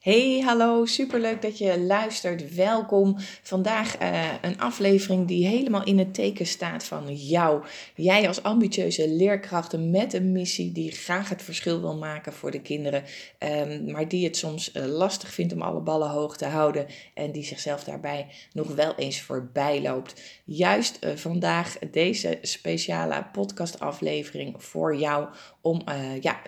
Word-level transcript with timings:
Hey, 0.00 0.40
hallo, 0.44 0.84
superleuk 0.84 1.42
dat 1.42 1.58
je 1.58 1.80
luistert. 1.80 2.54
Welkom. 2.54 3.14
Vandaag 3.42 4.00
uh, 4.02 4.32
een 4.42 4.60
aflevering 4.60 5.28
die 5.28 5.46
helemaal 5.46 5.84
in 5.84 5.98
het 5.98 6.14
teken 6.14 6.46
staat 6.46 6.84
van 6.84 7.14
jou. 7.14 7.64
Jij 7.94 8.28
als 8.28 8.42
ambitieuze 8.42 9.08
leerkrachten 9.08 9.90
met 9.90 10.12
een 10.12 10.32
missie 10.32 10.72
die 10.72 10.90
graag 10.90 11.28
het 11.28 11.42
verschil 11.42 11.80
wil 11.80 11.96
maken 11.96 12.32
voor 12.32 12.50
de 12.50 12.60
kinderen, 12.60 13.04
um, 13.38 13.90
maar 13.90 14.08
die 14.08 14.24
het 14.24 14.36
soms 14.36 14.74
uh, 14.74 14.84
lastig 14.84 15.32
vindt 15.32 15.52
om 15.52 15.62
alle 15.62 15.80
ballen 15.80 16.10
hoog 16.10 16.36
te 16.36 16.46
houden 16.46 16.86
en 17.14 17.32
die 17.32 17.44
zichzelf 17.44 17.84
daarbij 17.84 18.26
nog 18.52 18.74
wel 18.74 18.94
eens 18.94 19.20
voorbij 19.20 19.82
loopt. 19.82 20.22
Juist 20.44 20.98
uh, 21.04 21.16
vandaag 21.16 21.78
deze 21.78 22.38
speciale 22.42 23.26
podcastaflevering 23.32 24.64
voor 24.64 24.96
jou 24.96 25.28
om 25.60 25.82
ja 26.20 26.40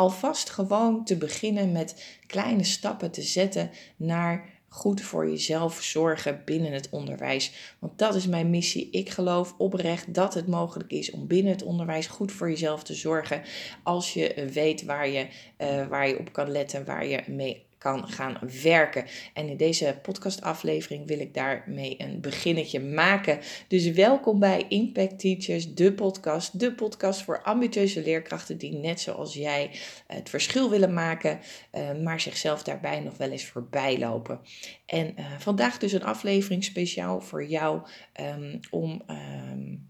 alvast 0.00 0.50
gewoon 0.50 1.04
te 1.04 1.16
beginnen 1.16 1.72
met 1.72 2.18
kleine 2.26 2.64
stappen 2.64 3.10
te 3.10 3.22
zetten 3.22 3.70
naar 3.96 4.48
goed 4.68 5.00
voor 5.00 5.28
jezelf 5.30 5.82
zorgen 5.82 6.42
binnen 6.44 6.72
het 6.72 6.88
onderwijs. 6.90 7.74
Want 7.78 7.98
dat 7.98 8.14
is 8.14 8.26
mijn 8.26 8.50
missie. 8.50 8.90
Ik 8.90 9.10
geloof 9.10 9.54
oprecht 9.58 10.14
dat 10.14 10.34
het 10.34 10.46
mogelijk 10.46 10.90
is 10.90 11.10
om 11.10 11.26
binnen 11.26 11.52
het 11.52 11.62
onderwijs 11.62 12.06
goed 12.06 12.32
voor 12.32 12.50
jezelf 12.50 12.82
te 12.82 12.94
zorgen. 12.94 13.42
Als 13.82 14.14
je 14.14 14.48
weet 14.52 14.84
waar 14.84 15.08
je, 15.08 15.26
uh, 15.58 15.86
waar 15.86 16.08
je 16.08 16.18
op 16.18 16.32
kan 16.32 16.50
letten, 16.50 16.84
waar 16.84 17.06
je 17.06 17.22
mee 17.26 17.68
kan 17.80 18.08
gaan 18.08 18.38
werken. 18.62 19.04
En 19.34 19.48
in 19.48 19.56
deze 19.56 19.98
podcastaflevering 20.02 21.06
wil 21.06 21.20
ik 21.20 21.34
daarmee 21.34 21.94
een 21.98 22.20
beginnetje 22.20 22.80
maken. 22.80 23.38
Dus 23.68 23.90
welkom 23.90 24.38
bij 24.38 24.64
Impact 24.68 25.18
Teachers, 25.18 25.74
de 25.74 25.92
podcast. 25.92 26.60
De 26.60 26.74
podcast 26.74 27.22
voor 27.22 27.42
ambitieuze 27.42 28.02
leerkrachten 28.02 28.58
die 28.58 28.72
net 28.72 29.00
zoals 29.00 29.34
jij 29.34 29.70
het 30.06 30.28
verschil 30.30 30.70
willen 30.70 30.92
maken, 30.92 31.40
uh, 31.72 32.02
maar 32.02 32.20
zichzelf 32.20 32.62
daarbij 32.62 33.00
nog 33.00 33.16
wel 33.16 33.30
eens 33.30 33.46
voorbij 33.46 33.98
lopen. 33.98 34.40
En 34.86 35.14
uh, 35.18 35.24
vandaag 35.38 35.78
dus 35.78 35.92
een 35.92 36.04
aflevering 36.04 36.64
speciaal 36.64 37.20
voor 37.20 37.44
jou 37.44 37.80
um, 38.20 38.60
om. 38.70 39.02
Um, 39.50 39.89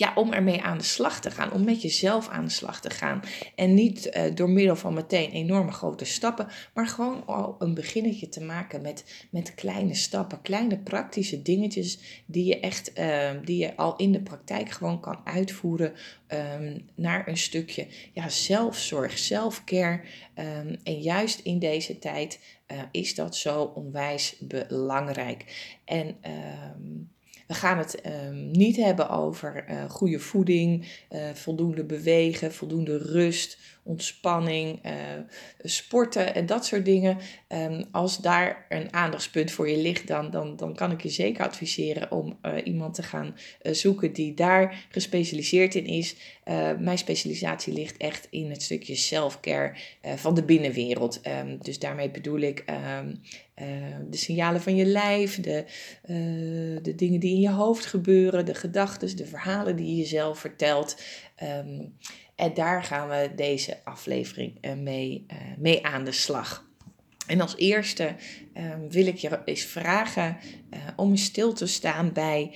ja, 0.00 0.12
om 0.14 0.32
ermee 0.32 0.62
aan 0.62 0.78
de 0.78 0.84
slag 0.84 1.20
te 1.20 1.30
gaan, 1.30 1.52
om 1.52 1.64
met 1.64 1.82
jezelf 1.82 2.28
aan 2.28 2.44
de 2.44 2.50
slag 2.50 2.80
te 2.80 2.90
gaan. 2.90 3.20
En 3.54 3.74
niet 3.74 4.06
uh, 4.16 4.34
door 4.34 4.50
middel 4.50 4.76
van 4.76 4.94
meteen 4.94 5.30
enorme 5.30 5.72
grote 5.72 6.04
stappen, 6.04 6.48
maar 6.74 6.86
gewoon 6.86 7.26
al 7.26 7.56
een 7.58 7.74
beginnetje 7.74 8.28
te 8.28 8.40
maken 8.40 8.82
met, 8.82 9.26
met 9.30 9.54
kleine 9.54 9.94
stappen, 9.94 10.42
kleine 10.42 10.78
praktische 10.78 11.42
dingetjes 11.42 12.22
die 12.26 12.44
je 12.44 12.60
echt, 12.60 12.98
uh, 12.98 13.30
die 13.44 13.58
je 13.58 13.76
al 13.76 13.96
in 13.96 14.12
de 14.12 14.20
praktijk 14.20 14.70
gewoon 14.70 15.00
kan 15.00 15.20
uitvoeren 15.24 15.92
um, 16.28 16.88
naar 16.94 17.28
een 17.28 17.36
stukje 17.36 17.86
ja, 18.12 18.28
zelfzorg, 18.28 19.18
zelfcare. 19.18 20.00
Um, 20.34 20.76
en 20.82 21.00
juist 21.00 21.38
in 21.38 21.58
deze 21.58 21.98
tijd 21.98 22.40
uh, 22.72 22.78
is 22.90 23.14
dat 23.14 23.36
zo 23.36 23.62
onwijs 23.62 24.36
belangrijk. 24.38 25.44
En 25.84 26.16
um, 26.76 27.10
we 27.50 27.56
gaan 27.56 27.78
het 27.78 28.06
um, 28.06 28.50
niet 28.50 28.76
hebben 28.76 29.08
over 29.08 29.64
uh, 29.70 29.90
goede 29.90 30.18
voeding, 30.18 30.86
uh, 31.10 31.20
voldoende 31.34 31.84
bewegen, 31.84 32.52
voldoende 32.52 32.98
rust, 32.98 33.58
ontspanning, 33.82 34.86
uh, 34.86 34.92
sporten 35.62 36.34
en 36.34 36.46
dat 36.46 36.66
soort 36.66 36.84
dingen. 36.84 37.18
Um, 37.48 37.84
als 37.90 38.18
daar 38.18 38.66
een 38.68 38.92
aandachtspunt 38.92 39.50
voor 39.50 39.68
je 39.68 39.76
ligt, 39.76 40.06
dan, 40.06 40.30
dan, 40.30 40.56
dan 40.56 40.74
kan 40.74 40.90
ik 40.90 41.02
je 41.02 41.08
zeker 41.08 41.44
adviseren 41.44 42.10
om 42.10 42.38
uh, 42.42 42.52
iemand 42.64 42.94
te 42.94 43.02
gaan 43.02 43.36
uh, 43.62 43.72
zoeken 43.72 44.12
die 44.12 44.34
daar 44.34 44.86
gespecialiseerd 44.88 45.74
in 45.74 45.86
is. 45.86 46.16
mijn 46.78 46.98
specialisatie 46.98 47.72
ligt 47.72 47.96
echt 47.96 48.26
in 48.30 48.50
het 48.50 48.62
stukje 48.62 48.94
self-care 48.94 49.76
van 50.16 50.34
de 50.34 50.44
binnenwereld. 50.44 51.20
Um, 51.26 51.58
dus 51.62 51.78
daarmee 51.78 52.10
bedoel 52.10 52.38
ik 52.38 52.64
um, 52.66 53.20
de 54.10 54.16
signalen 54.16 54.60
van 54.60 54.76
je 54.76 54.84
lijf, 54.84 55.40
de, 55.40 55.64
de 56.82 56.94
dingen 56.94 57.20
die 57.20 57.34
in 57.34 57.40
je 57.40 57.50
hoofd 57.50 57.86
gebeuren, 57.86 58.46
de 58.46 58.54
gedachten, 58.54 59.16
de 59.16 59.26
verhalen 59.26 59.76
die 59.76 59.86
je 59.86 59.96
jezelf 59.96 60.38
vertelt. 60.38 60.96
En 62.40 62.54
daar 62.54 62.84
gaan 62.84 63.08
we 63.08 63.32
deze 63.36 63.80
aflevering 63.84 64.58
eh, 64.60 64.72
mee, 64.72 65.26
uh, 65.32 65.36
mee 65.58 65.86
aan 65.86 66.04
de 66.04 66.12
slag. 66.12 66.68
En 67.26 67.40
als 67.40 67.56
eerste 67.56 68.16
uh, 68.54 68.74
wil 68.88 69.06
ik 69.06 69.16
je 69.16 69.40
eens 69.44 69.64
vragen 69.64 70.36
uh, 70.70 70.78
om 70.96 71.16
stil 71.16 71.52
te 71.52 71.66
staan 71.66 72.12
bij, 72.12 72.54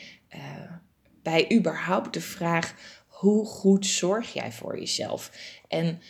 bij 1.23 1.53
überhaupt 1.53 2.15
de 2.15 2.21
vraag: 2.21 2.75
hoe 3.07 3.47
goed 3.47 3.87
zorg 3.87 4.33
jij 4.33 4.53
voor 4.53 4.79
jezelf? 4.79 5.31
En 5.69 6.01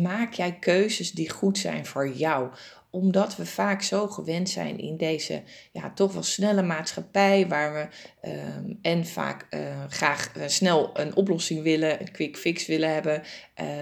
maak 0.00 0.32
jij 0.32 0.58
keuzes 0.58 1.12
die 1.12 1.30
goed 1.30 1.58
zijn 1.58 1.86
voor 1.86 2.08
jou? 2.08 2.50
omdat 2.94 3.36
we 3.36 3.46
vaak 3.46 3.82
zo 3.82 4.08
gewend 4.08 4.50
zijn 4.50 4.78
in 4.78 4.96
deze 4.96 5.42
ja, 5.72 5.90
toch 5.90 6.12
wel 6.12 6.22
snelle 6.22 6.62
maatschappij, 6.62 7.48
waar 7.48 7.72
we 7.72 7.88
um, 8.30 8.78
en 8.82 9.06
vaak 9.06 9.46
uh, 9.50 9.84
graag 9.88 10.36
uh, 10.36 10.42
snel 10.46 10.90
een 10.92 11.16
oplossing 11.16 11.62
willen, 11.62 12.00
een 12.00 12.12
quick 12.12 12.36
fix 12.36 12.66
willen 12.66 12.92
hebben. 12.92 13.22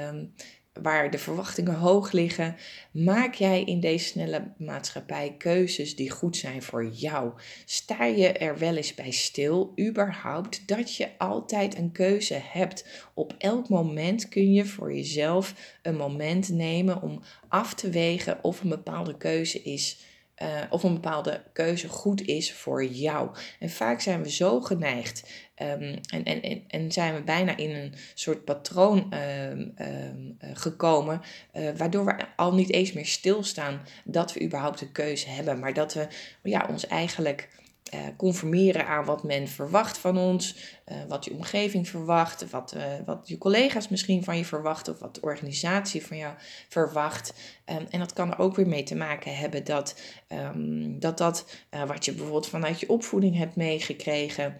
Um, 0.08 0.34
waar 0.80 1.10
de 1.10 1.18
verwachtingen 1.18 1.74
hoog 1.74 2.12
liggen, 2.12 2.56
maak 2.90 3.34
jij 3.34 3.64
in 3.64 3.80
deze 3.80 4.06
snelle 4.06 4.52
maatschappij 4.58 5.34
keuzes 5.38 5.96
die 5.96 6.10
goed 6.10 6.36
zijn 6.36 6.62
voor 6.62 6.86
jou. 6.86 7.32
Sta 7.64 8.04
je 8.04 8.32
er 8.32 8.58
wel 8.58 8.76
eens 8.76 8.94
bij 8.94 9.10
stil, 9.10 9.72
überhaupt, 9.80 10.68
dat 10.68 10.96
je 10.96 11.08
altijd 11.18 11.76
een 11.76 11.92
keuze 11.92 12.40
hebt. 12.42 12.86
Op 13.14 13.34
elk 13.38 13.68
moment 13.68 14.28
kun 14.28 14.52
je 14.52 14.64
voor 14.64 14.94
jezelf 14.94 15.54
een 15.82 15.96
moment 15.96 16.48
nemen 16.48 17.02
om 17.02 17.22
af 17.48 17.74
te 17.74 17.90
wegen 17.90 18.44
of 18.44 18.62
een 18.62 18.68
bepaalde 18.68 19.16
keuze 19.16 19.62
is 19.62 20.10
uh, 20.42 20.48
of 20.70 20.82
een 20.82 20.94
bepaalde 20.94 21.42
keuze 21.52 21.88
goed 21.88 22.22
is 22.26 22.52
voor 22.52 22.84
jou. 22.84 23.30
En 23.58 23.70
vaak 23.70 24.00
zijn 24.00 24.22
we 24.22 24.30
zo 24.30 24.60
geneigd 24.60 25.30
um, 25.62 25.98
en, 26.10 26.24
en, 26.24 26.62
en 26.68 26.92
zijn 26.92 27.14
we 27.14 27.22
bijna 27.22 27.56
in 27.56 27.70
een 27.70 27.94
soort 28.14 28.44
patroon 28.44 29.12
um, 29.50 29.74
um, 29.78 30.36
gekomen, 30.40 31.20
uh, 31.54 31.70
waardoor 31.76 32.04
we 32.04 32.16
al 32.36 32.54
niet 32.54 32.72
eens 32.72 32.92
meer 32.92 33.06
stilstaan 33.06 33.80
dat 34.04 34.32
we 34.32 34.42
überhaupt 34.42 34.80
een 34.80 34.92
keuze 34.92 35.28
hebben, 35.28 35.58
maar 35.58 35.74
dat 35.74 35.94
we 35.94 36.08
ja, 36.42 36.66
ons 36.70 36.86
eigenlijk 36.86 37.48
uh, 37.94 38.00
conformeren 38.16 38.86
aan 38.86 39.04
wat 39.04 39.22
men 39.22 39.48
verwacht 39.48 39.98
van 39.98 40.18
ons, 40.18 40.56
uh, 40.86 40.96
wat 41.08 41.24
je 41.24 41.32
omgeving 41.32 41.88
verwacht, 41.88 42.50
wat, 42.50 42.74
uh, 42.76 42.82
wat 43.06 43.28
je 43.28 43.38
collega's 43.38 43.88
misschien 43.88 44.24
van 44.24 44.36
je 44.36 44.44
verwachten 44.44 44.92
of 44.92 44.98
wat 44.98 45.14
de 45.14 45.20
organisatie 45.20 46.06
van 46.06 46.16
jou 46.16 46.34
verwacht. 46.68 47.34
Um, 47.66 47.86
en 47.90 47.98
dat 47.98 48.12
kan 48.12 48.30
er 48.30 48.38
ook 48.38 48.56
weer 48.56 48.68
mee 48.68 48.82
te 48.82 48.94
maken 48.94 49.36
hebben 49.36 49.64
dat 49.64 50.00
um, 50.28 51.00
dat, 51.00 51.18
dat 51.18 51.64
wat 51.86 52.04
je 52.04 52.12
bijvoorbeeld 52.12 52.48
vanuit 52.48 52.80
je 52.80 52.88
opvoeding 52.88 53.36
hebt 53.36 53.56
meegekregen, 53.56 54.56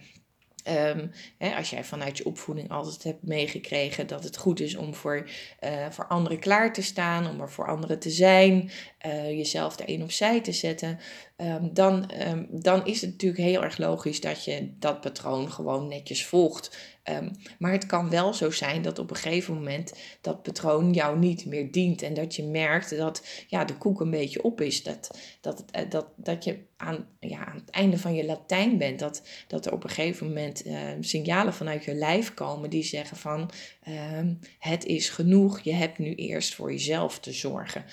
Um, 0.67 1.11
hè, 1.37 1.55
als 1.55 1.69
jij 1.69 1.83
vanuit 1.83 2.17
je 2.17 2.25
opvoeding 2.25 2.69
altijd 2.69 3.03
hebt 3.03 3.23
meegekregen 3.23 4.07
dat 4.07 4.23
het 4.23 4.37
goed 4.37 4.59
is 4.59 4.75
om 4.75 4.95
voor, 4.95 5.29
uh, 5.63 5.89
voor 5.89 6.07
anderen 6.07 6.39
klaar 6.39 6.73
te 6.73 6.81
staan, 6.81 7.29
om 7.29 7.41
er 7.41 7.51
voor 7.51 7.67
anderen 7.67 7.99
te 7.99 8.09
zijn, 8.09 8.71
uh, 9.05 9.29
jezelf 9.29 9.75
daarin 9.75 10.03
opzij 10.03 10.41
te 10.41 10.51
zetten, 10.51 10.99
um, 11.37 11.73
dan, 11.73 12.11
um, 12.27 12.47
dan 12.51 12.85
is 12.85 13.01
het 13.01 13.11
natuurlijk 13.11 13.41
heel 13.41 13.63
erg 13.63 13.77
logisch 13.77 14.21
dat 14.21 14.43
je 14.43 14.73
dat 14.79 15.01
patroon 15.01 15.51
gewoon 15.51 15.87
netjes 15.87 16.25
volgt. 16.25 16.77
Um, 17.09 17.31
maar 17.59 17.71
het 17.71 17.85
kan 17.85 18.09
wel 18.09 18.33
zo 18.33 18.51
zijn 18.51 18.81
dat 18.81 18.99
op 18.99 19.09
een 19.09 19.15
gegeven 19.15 19.53
moment 19.53 19.93
dat 20.21 20.43
patroon 20.43 20.93
jou 20.93 21.19
niet 21.19 21.45
meer 21.45 21.71
dient. 21.71 22.01
En 22.01 22.13
dat 22.13 22.35
je 22.35 22.43
merkt 22.43 22.97
dat 22.97 23.25
ja, 23.47 23.65
de 23.65 23.77
koek 23.77 24.01
een 24.01 24.09
beetje 24.09 24.43
op 24.43 24.61
is. 24.61 24.83
Dat, 24.83 25.17
dat, 25.41 25.65
eh, 25.71 25.89
dat, 25.89 26.07
dat 26.15 26.43
je 26.43 26.59
aan, 26.77 27.07
ja, 27.19 27.45
aan 27.45 27.55
het 27.55 27.69
einde 27.69 27.97
van 27.97 28.15
je 28.15 28.25
Latijn 28.25 28.77
bent. 28.77 28.99
Dat, 28.99 29.21
dat 29.47 29.65
er 29.65 29.73
op 29.73 29.83
een 29.83 29.89
gegeven 29.89 30.27
moment 30.27 30.65
uh, 30.65 30.79
signalen 30.99 31.53
vanuit 31.53 31.83
je 31.83 31.93
lijf 31.93 32.33
komen 32.33 32.69
die 32.69 32.83
zeggen 32.83 33.17
van 33.17 33.51
uh, 33.87 34.19
het 34.59 34.85
is 34.85 35.09
genoeg. 35.09 35.59
Je 35.59 35.73
hebt 35.73 35.97
nu 35.97 36.15
eerst 36.15 36.55
voor 36.55 36.71
jezelf 36.71 37.19
te 37.19 37.33
zorgen. 37.33 37.85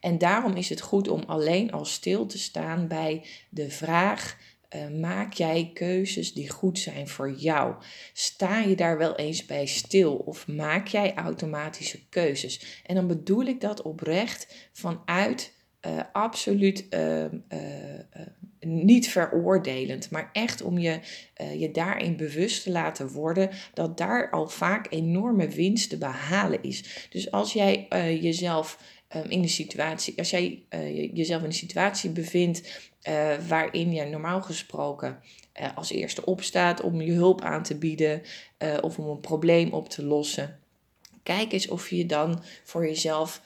En 0.00 0.18
daarom 0.18 0.54
is 0.56 0.68
het 0.68 0.80
goed 0.80 1.08
om 1.08 1.22
alleen 1.26 1.72
al 1.72 1.84
stil 1.84 2.26
te 2.26 2.38
staan 2.38 2.88
bij 2.88 3.24
de 3.48 3.70
vraag 3.70 4.36
uh, 4.76 5.00
maak 5.00 5.32
jij 5.32 5.70
keuzes 5.74 6.32
die 6.32 6.50
goed 6.50 6.78
zijn 6.78 7.08
voor 7.08 7.32
jou? 7.32 7.74
Sta 8.12 8.60
je 8.60 8.76
daar 8.76 8.98
wel 8.98 9.16
eens 9.16 9.46
bij 9.46 9.66
stil 9.66 10.14
of 10.14 10.46
maak 10.46 10.86
jij 10.86 11.14
automatische 11.14 12.08
keuzes? 12.08 12.82
En 12.86 12.94
dan 12.94 13.06
bedoel 13.06 13.44
ik 13.44 13.60
dat 13.60 13.82
oprecht 13.82 14.68
vanuit 14.72 15.52
uh, 15.86 16.00
absoluut 16.12 16.86
uh, 16.90 17.24
niet 18.60 19.08
veroordelend, 19.08 20.10
maar 20.10 20.30
echt 20.32 20.62
om 20.62 20.78
je, 20.78 21.00
je 21.58 21.70
daarin 21.70 22.16
bewust 22.16 22.62
te 22.62 22.70
laten 22.70 23.08
worden 23.08 23.50
dat 23.74 23.98
daar 23.98 24.30
al 24.30 24.48
vaak 24.48 24.86
enorme 24.90 25.48
winst 25.48 25.90
te 25.90 25.98
behalen 25.98 26.62
is. 26.62 27.08
Dus 27.10 27.30
als 27.30 27.52
jij 27.52 27.86
jezelf 28.20 28.78
um, 29.16 29.30
in 29.30 29.42
de 29.42 29.48
situatie, 29.48 30.18
als 30.18 30.30
jij 30.30 30.62
jezelf 31.12 31.40
in 31.40 31.46
een 31.46 31.52
situatie 31.52 32.10
bevindt 32.10 32.90
uh, 33.08 33.34
waarin 33.48 33.92
je 33.92 34.04
normaal 34.04 34.42
gesproken 34.42 35.20
uh, 35.60 35.76
als 35.76 35.90
eerste 35.90 36.24
opstaat 36.24 36.80
om 36.80 37.00
je 37.00 37.12
hulp 37.12 37.40
aan 37.40 37.62
te 37.62 37.78
bieden 37.78 38.22
of 38.80 38.98
om 38.98 39.08
een 39.08 39.20
probleem 39.20 39.72
op 39.72 39.88
te 39.88 40.04
lossen. 40.04 40.58
Kijk 41.22 41.52
eens 41.52 41.68
of 41.68 41.90
je 41.90 42.06
dan 42.06 42.42
voor 42.64 42.86
jezelf 42.86 43.42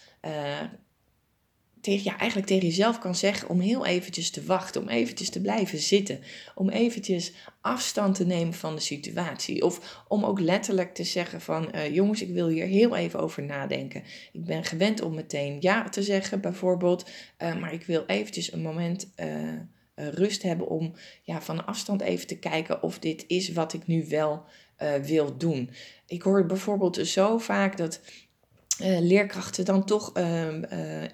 tegen, 1.88 2.10
ja, 2.10 2.18
eigenlijk 2.18 2.48
tegen 2.48 2.68
jezelf 2.68 2.98
kan 2.98 3.14
zeggen 3.14 3.48
om 3.48 3.60
heel 3.60 3.86
eventjes 3.86 4.30
te 4.30 4.44
wachten, 4.44 4.82
om 4.82 4.88
eventjes 4.88 5.30
te 5.30 5.40
blijven 5.40 5.78
zitten, 5.78 6.20
om 6.54 6.68
eventjes 6.68 7.32
afstand 7.60 8.14
te 8.14 8.26
nemen 8.26 8.54
van 8.54 8.74
de 8.74 8.80
situatie. 8.80 9.64
Of 9.64 10.04
om 10.08 10.24
ook 10.24 10.40
letterlijk 10.40 10.94
te 10.94 11.04
zeggen 11.04 11.40
van, 11.40 11.68
uh, 11.74 11.94
jongens, 11.94 12.22
ik 12.22 12.30
wil 12.30 12.48
hier 12.48 12.66
heel 12.66 12.96
even 12.96 13.20
over 13.20 13.42
nadenken. 13.42 14.02
Ik 14.32 14.44
ben 14.44 14.64
gewend 14.64 15.00
om 15.00 15.14
meteen 15.14 15.56
ja 15.60 15.88
te 15.88 16.02
zeggen, 16.02 16.40
bijvoorbeeld, 16.40 17.10
uh, 17.42 17.60
maar 17.60 17.72
ik 17.72 17.84
wil 17.84 18.04
eventjes 18.06 18.52
een 18.52 18.62
moment... 18.62 19.12
Uh, 19.16 19.26
rust 20.10 20.42
hebben 20.42 20.68
om 20.68 20.94
ja, 21.22 21.42
van 21.42 21.66
afstand 21.66 22.00
even 22.00 22.26
te 22.26 22.38
kijken 22.38 22.82
of 22.82 22.98
dit 22.98 23.24
is 23.26 23.52
wat 23.52 23.72
ik 23.72 23.86
nu 23.86 24.06
wel 24.08 24.44
wil 25.02 25.36
doen. 25.36 25.70
Ik 26.06 26.22
hoor 26.22 26.46
bijvoorbeeld 26.46 26.96
zo 27.06 27.38
vaak 27.38 27.76
dat 27.76 28.00
uh, 28.82 28.98
leerkrachten 29.00 29.64
dan 29.64 29.84
toch 29.84 30.16
uh, 30.16 30.46
uh, 30.46 30.60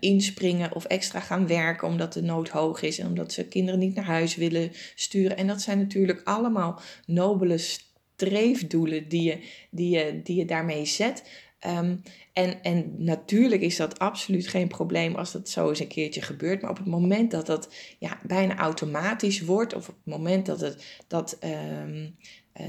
inspringen 0.01 0.75
of 0.75 0.85
extra 0.85 1.21
gaan 1.21 1.47
werken 1.47 1.89
omdat 1.89 2.12
de 2.12 2.23
nood 2.23 2.49
hoog 2.49 2.83
is 2.83 2.99
en 2.99 3.06
omdat 3.06 3.33
ze 3.33 3.49
kinderen 3.49 3.81
niet 3.81 3.95
naar 3.95 4.05
huis 4.05 4.37
willen 4.37 4.71
sturen. 4.95 5.37
En 5.37 5.47
dat 5.47 5.61
zijn 5.61 5.79
natuurlijk 5.79 6.21
allemaal 6.25 6.81
nobele 7.06 7.59
streefdoelen 7.59 9.09
die 9.09 9.23
je, 9.23 9.39
die 9.71 9.91
je, 9.91 10.21
die 10.23 10.37
je 10.37 10.45
daarmee 10.45 10.85
zet. 10.85 11.23
Um, 11.67 12.03
en, 12.33 12.62
en 12.62 12.95
natuurlijk 12.97 13.62
is 13.62 13.77
dat 13.77 13.99
absoluut 13.99 14.49
geen 14.49 14.69
probleem 14.69 15.15
als 15.15 15.33
dat 15.33 15.49
zo 15.49 15.69
eens 15.69 15.81
een 15.81 15.87
keertje 15.87 16.23
gebeurt. 16.23 16.62
Maar 16.62 16.71
op 16.71 16.77
het 16.77 16.87
moment 16.87 17.31
dat 17.31 17.47
dat 17.47 17.75
ja, 17.99 18.19
bijna 18.23 18.56
automatisch 18.56 19.41
wordt, 19.41 19.75
of 19.75 19.89
op 19.89 19.95
het 20.05 20.15
moment 20.15 20.47
dat 20.47 20.61
het, 20.61 20.85
dat, 21.09 21.39
um, 21.85 22.17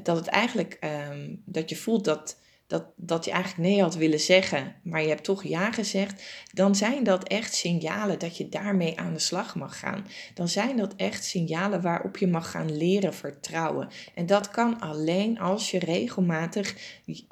dat 0.03 0.17
het 0.17 0.27
eigenlijk 0.27 0.79
dat 1.45 1.69
je 1.69 1.75
voelt 1.75 2.05
dat 2.05 2.37
dat, 2.67 2.85
dat 2.95 3.25
je 3.25 3.31
eigenlijk 3.31 3.69
nee 3.69 3.81
had 3.81 3.95
willen 3.95 4.19
zeggen, 4.19 4.75
maar 4.83 5.01
je 5.01 5.07
hebt 5.07 5.23
toch 5.23 5.43
ja 5.43 5.71
gezegd, 5.71 6.23
dan 6.53 6.75
zijn 6.75 7.03
dat 7.03 7.27
echt 7.27 7.53
signalen 7.53 8.19
dat 8.19 8.37
je 8.37 8.49
daarmee 8.49 8.99
aan 8.99 9.13
de 9.13 9.19
slag 9.19 9.55
mag 9.55 9.79
gaan. 9.79 10.07
Dan 10.33 10.47
zijn 10.47 10.77
dat 10.77 10.95
echt 10.95 11.23
signalen 11.23 11.81
waarop 11.81 12.17
je 12.17 12.27
mag 12.27 12.51
gaan 12.51 12.77
leren 12.77 13.13
vertrouwen. 13.13 13.89
En 14.15 14.25
dat 14.25 14.49
kan 14.49 14.79
alleen 14.79 15.39
als 15.39 15.71
je 15.71 15.79
regelmatig 15.79 16.75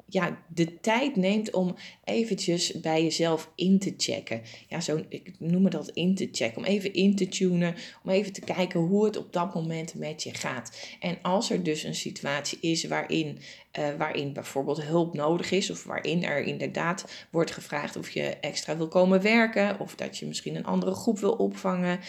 ja, 0.06 0.38
de 0.48 0.80
tijd 0.80 1.16
neemt 1.16 1.50
om 1.50 1.76
eventjes 2.04 2.80
bij 2.80 3.02
jezelf 3.02 3.50
in 3.54 3.78
te 3.78 3.94
checken. 3.96 4.42
Ja, 4.68 4.80
zo, 4.80 5.04
ik 5.08 5.34
noem 5.38 5.70
dat 5.70 5.88
in 5.88 6.14
te 6.14 6.28
checken, 6.32 6.58
om 6.58 6.64
even 6.64 6.92
in 6.94 7.16
te 7.16 7.28
tunen, 7.28 7.74
om 8.02 8.10
even 8.10 8.32
te 8.32 8.40
kijken 8.40 8.80
hoe 8.80 9.04
het 9.04 9.16
op 9.16 9.32
dat 9.32 9.54
moment 9.54 9.94
met 9.94 10.22
je 10.22 10.34
gaat. 10.34 10.96
En 11.00 11.18
als 11.22 11.50
er 11.50 11.62
dus 11.62 11.82
een 11.82 11.94
situatie 11.94 12.58
is 12.60 12.84
waarin 12.84 13.38
uh, 13.78 13.88
waarin 13.98 14.32
bijvoorbeeld 14.32 14.82
hulp 14.82 15.14
nodig 15.14 15.50
is, 15.50 15.70
of 15.70 15.84
waarin 15.84 16.24
er 16.24 16.42
inderdaad 16.42 17.26
wordt 17.30 17.50
gevraagd 17.50 17.96
of 17.96 18.10
je 18.10 18.22
extra 18.22 18.76
wil 18.76 18.88
komen 18.88 19.22
werken, 19.22 19.80
of 19.80 19.94
dat 19.94 20.18
je 20.18 20.26
misschien 20.26 20.56
een 20.56 20.66
andere 20.66 20.94
groep 20.94 21.18
wil 21.18 21.32
opvangen. 21.32 22.00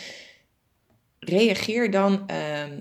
Reageer 1.26 1.92
dan 1.92 2.26
uh, 2.32 2.64
uh, 2.68 2.72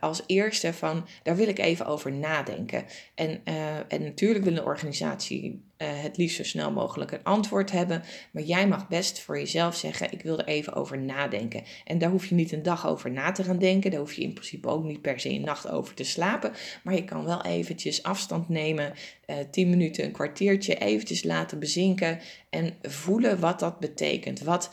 als 0.00 0.22
eerste 0.26 0.72
van, 0.72 1.06
daar 1.22 1.36
wil 1.36 1.48
ik 1.48 1.58
even 1.58 1.86
over 1.86 2.12
nadenken. 2.12 2.84
En, 3.14 3.40
uh, 3.44 3.76
en 3.76 4.02
natuurlijk 4.02 4.44
wil 4.44 4.56
een 4.56 4.64
organisatie 4.64 5.62
uh, 5.78 5.88
het 6.02 6.16
liefst 6.16 6.36
zo 6.36 6.42
snel 6.42 6.72
mogelijk 6.72 7.10
een 7.10 7.22
antwoord 7.22 7.70
hebben. 7.70 8.02
Maar 8.30 8.42
jij 8.42 8.68
mag 8.68 8.88
best 8.88 9.20
voor 9.20 9.38
jezelf 9.38 9.76
zeggen: 9.76 10.12
Ik 10.12 10.22
wil 10.22 10.38
er 10.38 10.46
even 10.46 10.74
over 10.74 10.98
nadenken. 10.98 11.62
En 11.84 11.98
daar 11.98 12.10
hoef 12.10 12.26
je 12.26 12.34
niet 12.34 12.52
een 12.52 12.62
dag 12.62 12.86
over 12.86 13.10
na 13.10 13.32
te 13.32 13.44
gaan 13.44 13.58
denken. 13.58 13.90
Daar 13.90 14.00
hoef 14.00 14.12
je 14.12 14.22
in 14.22 14.32
principe 14.32 14.68
ook 14.68 14.84
niet 14.84 15.02
per 15.02 15.20
se 15.20 15.30
een 15.30 15.44
nacht 15.44 15.68
over 15.68 15.94
te 15.94 16.04
slapen. 16.04 16.52
Maar 16.82 16.94
je 16.94 17.04
kan 17.04 17.24
wel 17.24 17.42
eventjes 17.42 18.02
afstand 18.02 18.48
nemen. 18.48 18.92
Uh, 19.26 19.36
10 19.50 19.70
minuten, 19.70 20.04
een 20.04 20.12
kwartiertje, 20.12 20.74
eventjes 20.74 21.24
laten 21.24 21.58
bezinken. 21.58 22.20
En 22.50 22.74
voelen 22.82 23.40
wat 23.40 23.60
dat 23.60 23.78
betekent. 23.78 24.40
Wat, 24.40 24.70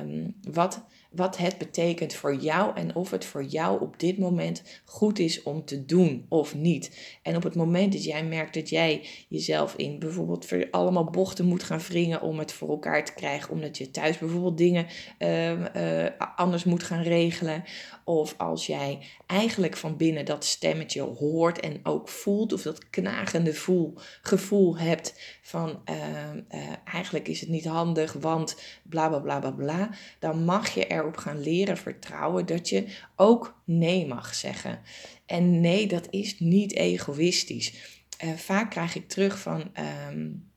um, 0.00 0.34
wat 0.50 0.84
wat 1.14 1.36
het 1.36 1.58
betekent 1.58 2.14
voor 2.14 2.34
jou 2.34 2.76
en 2.76 2.94
of 2.94 3.10
het 3.10 3.24
voor 3.24 3.44
jou 3.44 3.80
op 3.80 3.98
dit 3.98 4.18
moment 4.18 4.62
goed 4.84 5.18
is 5.18 5.42
om 5.42 5.64
te 5.64 5.84
doen 5.84 6.26
of 6.28 6.54
niet. 6.54 7.18
En 7.22 7.36
op 7.36 7.42
het 7.42 7.54
moment 7.54 7.92
dat 7.92 8.04
jij 8.04 8.24
merkt 8.24 8.54
dat 8.54 8.68
jij 8.68 9.06
jezelf 9.28 9.74
in 9.76 9.98
bijvoorbeeld 9.98 10.46
voor 10.46 10.68
allemaal 10.70 11.10
bochten 11.10 11.46
moet 11.46 11.62
gaan 11.62 11.80
wringen 11.80 12.22
om 12.22 12.38
het 12.38 12.52
voor 12.52 12.68
elkaar 12.68 13.04
te 13.04 13.14
krijgen, 13.14 13.50
omdat 13.50 13.78
je 13.78 13.90
thuis 13.90 14.18
bijvoorbeeld 14.18 14.58
dingen 14.58 14.86
uh, 15.18 16.06
anders 16.36 16.64
moet 16.64 16.82
gaan 16.82 17.02
regelen, 17.02 17.64
of 18.04 18.34
als 18.38 18.66
jij 18.66 18.98
eigenlijk 19.26 19.76
van 19.76 19.96
binnen 19.96 20.24
dat 20.24 20.44
stemmetje 20.44 21.02
hoort 21.02 21.60
en 21.60 21.80
ook 21.82 22.08
voelt, 22.08 22.52
of 22.52 22.62
dat 22.62 22.90
knagende 22.90 23.54
voel, 23.54 23.94
gevoel 24.22 24.78
hebt 24.78 25.38
van 25.42 25.82
uh, 25.90 25.96
uh, 26.60 26.72
eigenlijk 26.84 27.28
is 27.28 27.40
het 27.40 27.48
niet 27.48 27.66
handig, 27.66 28.12
want 28.12 28.62
bla 28.82 29.08
bla 29.08 29.18
bla 29.18 29.38
bla 29.38 29.50
bla, 29.50 29.90
dan 30.18 30.44
mag 30.44 30.74
je 30.74 30.86
erop 31.02 31.16
gaan 31.16 31.40
leren 31.40 31.76
vertrouwen 31.76 32.46
dat 32.46 32.68
je 32.68 32.86
ook 33.16 33.62
nee 33.64 34.06
mag 34.06 34.34
zeggen. 34.34 34.80
En 35.26 35.60
nee, 35.60 35.86
dat 35.86 36.06
is 36.10 36.40
niet 36.40 36.74
egoïstisch. 36.74 37.74
Uh, 38.24 38.30
vaak 38.32 38.70
krijg 38.70 38.94
ik 38.94 39.08
terug 39.08 39.38
van. 39.38 39.70
Um, 40.08 40.50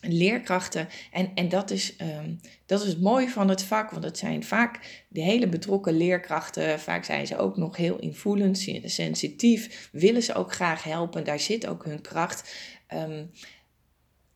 leerkrachten. 0.00 0.88
En, 1.12 1.30
en 1.34 1.48
dat, 1.48 1.70
is, 1.70 1.94
um, 2.00 2.40
dat 2.66 2.82
is 2.82 2.88
het 2.88 3.00
mooie 3.00 3.28
van 3.28 3.48
het 3.48 3.62
vak, 3.62 3.90
want 3.90 4.04
het 4.04 4.18
zijn 4.18 4.44
vaak 4.44 5.04
de 5.08 5.20
hele 5.20 5.48
betrokken 5.48 5.96
leerkrachten. 5.96 6.80
Vaak 6.80 7.04
zijn 7.04 7.26
ze 7.26 7.38
ook 7.38 7.56
nog 7.56 7.76
heel 7.76 7.98
invoelend, 7.98 8.68
sensitief, 8.84 9.88
willen 9.92 10.22
ze 10.22 10.34
ook 10.34 10.52
graag 10.52 10.82
helpen. 10.82 11.24
Daar 11.24 11.40
zit 11.40 11.66
ook 11.66 11.84
hun 11.84 12.00
kracht. 12.00 12.54
Um, 12.94 13.30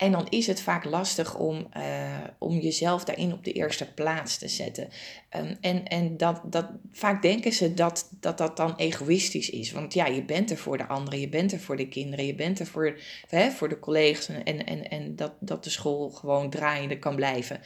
en 0.02 0.12
dan 0.12 0.26
is 0.28 0.46
het 0.46 0.60
vaak 0.60 0.84
lastig 0.84 1.38
om, 1.38 1.66
uh, 1.76 2.18
om 2.38 2.58
jezelf 2.58 3.04
daarin 3.04 3.32
op 3.32 3.44
de 3.44 3.52
eerste 3.52 3.92
plaats 3.94 4.38
te 4.38 4.48
zetten. 4.48 4.88
Um, 5.36 5.56
en 5.60 5.84
en 5.84 6.16
dat, 6.16 6.40
dat, 6.44 6.66
vaak 6.92 7.22
denken 7.22 7.52
ze 7.52 7.74
dat, 7.74 8.08
dat 8.20 8.38
dat 8.38 8.56
dan 8.56 8.76
egoïstisch 8.76 9.50
is. 9.50 9.72
Want 9.72 9.94
ja, 9.94 10.06
je 10.06 10.24
bent 10.24 10.50
er 10.50 10.56
voor 10.56 10.78
de 10.78 10.86
anderen, 10.86 11.20
je 11.20 11.28
bent 11.28 11.52
er 11.52 11.60
voor 11.60 11.76
de 11.76 11.88
kinderen, 11.88 12.26
je 12.26 12.34
bent 12.34 12.58
er 12.58 12.66
voor, 12.66 12.98
hè, 13.28 13.50
voor 13.50 13.68
de 13.68 13.78
collega's. 13.78 14.28
En, 14.28 14.66
en, 14.66 14.88
en 14.88 15.16
dat, 15.16 15.32
dat 15.40 15.64
de 15.64 15.70
school 15.70 16.10
gewoon 16.10 16.50
draaiende 16.50 16.98
kan 16.98 17.16
blijven. 17.16 17.60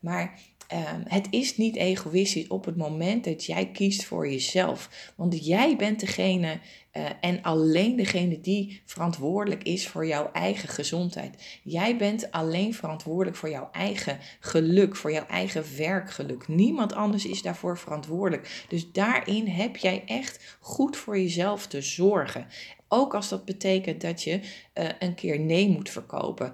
Maar 0.00 0.38
Um, 0.72 1.02
het 1.08 1.26
is 1.30 1.56
niet 1.56 1.76
egoïstisch 1.76 2.48
op 2.48 2.64
het 2.64 2.76
moment 2.76 3.24
dat 3.24 3.44
jij 3.44 3.70
kiest 3.70 4.04
voor 4.04 4.30
jezelf. 4.30 5.12
Want 5.16 5.46
jij 5.46 5.76
bent 5.76 6.00
degene 6.00 6.58
uh, 6.92 7.04
en 7.20 7.42
alleen 7.42 7.96
degene 7.96 8.40
die 8.40 8.82
verantwoordelijk 8.84 9.62
is 9.62 9.88
voor 9.88 10.06
jouw 10.06 10.32
eigen 10.32 10.68
gezondheid. 10.68 11.60
Jij 11.62 11.96
bent 11.96 12.30
alleen 12.30 12.74
verantwoordelijk 12.74 13.36
voor 13.36 13.50
jouw 13.50 13.68
eigen 13.72 14.18
geluk, 14.40 14.96
voor 14.96 15.12
jouw 15.12 15.26
eigen 15.26 15.64
werkgeluk. 15.76 16.48
Niemand 16.48 16.92
anders 16.92 17.26
is 17.26 17.42
daarvoor 17.42 17.78
verantwoordelijk. 17.78 18.64
Dus 18.68 18.92
daarin 18.92 19.46
heb 19.46 19.76
jij 19.76 20.02
echt 20.06 20.56
goed 20.60 20.96
voor 20.96 21.18
jezelf 21.18 21.66
te 21.66 21.82
zorgen. 21.82 22.46
Ook 22.88 23.14
als 23.14 23.28
dat 23.28 23.44
betekent 23.44 24.00
dat 24.00 24.22
je 24.22 24.40
uh, 24.74 24.88
een 24.98 25.14
keer 25.14 25.40
nee 25.40 25.68
moet 25.68 25.90
verkopen. 25.90 26.52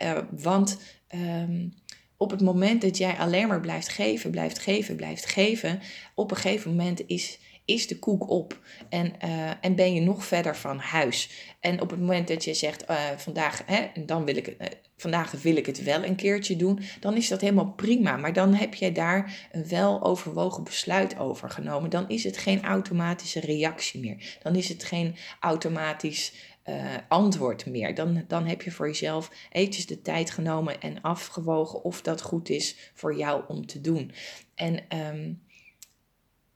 Uh, 0.00 0.18
want. 0.30 0.78
Um, 1.14 1.74
op 2.16 2.30
het 2.30 2.40
moment 2.40 2.82
dat 2.82 2.96
jij 2.96 3.16
alleen 3.16 3.48
maar 3.48 3.60
blijft 3.60 3.88
geven, 3.88 4.30
blijft 4.30 4.58
geven, 4.58 4.96
blijft 4.96 5.26
geven, 5.26 5.80
op 6.14 6.30
een 6.30 6.36
gegeven 6.36 6.70
moment 6.70 7.06
is, 7.06 7.38
is 7.64 7.86
de 7.86 7.98
koek 7.98 8.30
op 8.30 8.60
en, 8.88 9.12
uh, 9.24 9.50
en 9.60 9.74
ben 9.74 9.94
je 9.94 10.00
nog 10.00 10.24
verder 10.24 10.56
van 10.56 10.78
huis. 10.78 11.30
En 11.60 11.80
op 11.80 11.90
het 11.90 12.00
moment 12.00 12.28
dat 12.28 12.44
je 12.44 12.54
zegt, 12.54 12.90
uh, 12.90 12.96
vandaag, 13.16 13.62
hè, 13.66 13.86
dan 14.06 14.24
wil 14.24 14.36
ik, 14.36 14.48
uh, 14.48 14.54
vandaag 14.96 15.30
wil 15.30 15.56
ik 15.56 15.66
het 15.66 15.82
wel 15.82 16.04
een 16.04 16.16
keertje 16.16 16.56
doen, 16.56 16.80
dan 17.00 17.16
is 17.16 17.28
dat 17.28 17.40
helemaal 17.40 17.72
prima. 17.72 18.16
Maar 18.16 18.32
dan 18.32 18.54
heb 18.54 18.74
jij 18.74 18.92
daar 18.92 19.48
een 19.52 19.68
wel 19.68 20.02
overwogen 20.02 20.64
besluit 20.64 21.18
over 21.18 21.50
genomen. 21.50 21.90
Dan 21.90 22.08
is 22.08 22.24
het 22.24 22.38
geen 22.38 22.62
automatische 22.62 23.40
reactie 23.40 24.00
meer. 24.00 24.36
Dan 24.42 24.54
is 24.54 24.68
het 24.68 24.84
geen 24.84 25.16
automatisch 25.40 26.32
uh, 26.68 26.94
antwoord 27.08 27.66
meer. 27.66 27.94
Dan, 27.94 28.24
dan 28.28 28.46
heb 28.46 28.62
je 28.62 28.70
voor 28.70 28.86
jezelf 28.86 29.30
eventjes 29.52 29.86
de 29.86 30.02
tijd 30.02 30.30
genomen 30.30 30.80
en 30.80 31.00
afgewogen 31.00 31.84
of 31.84 32.02
dat 32.02 32.22
goed 32.22 32.48
is 32.48 32.90
voor 32.94 33.16
jou 33.16 33.44
om 33.48 33.66
te 33.66 33.80
doen. 33.80 34.12
En 34.54 34.98
um, 34.98 35.42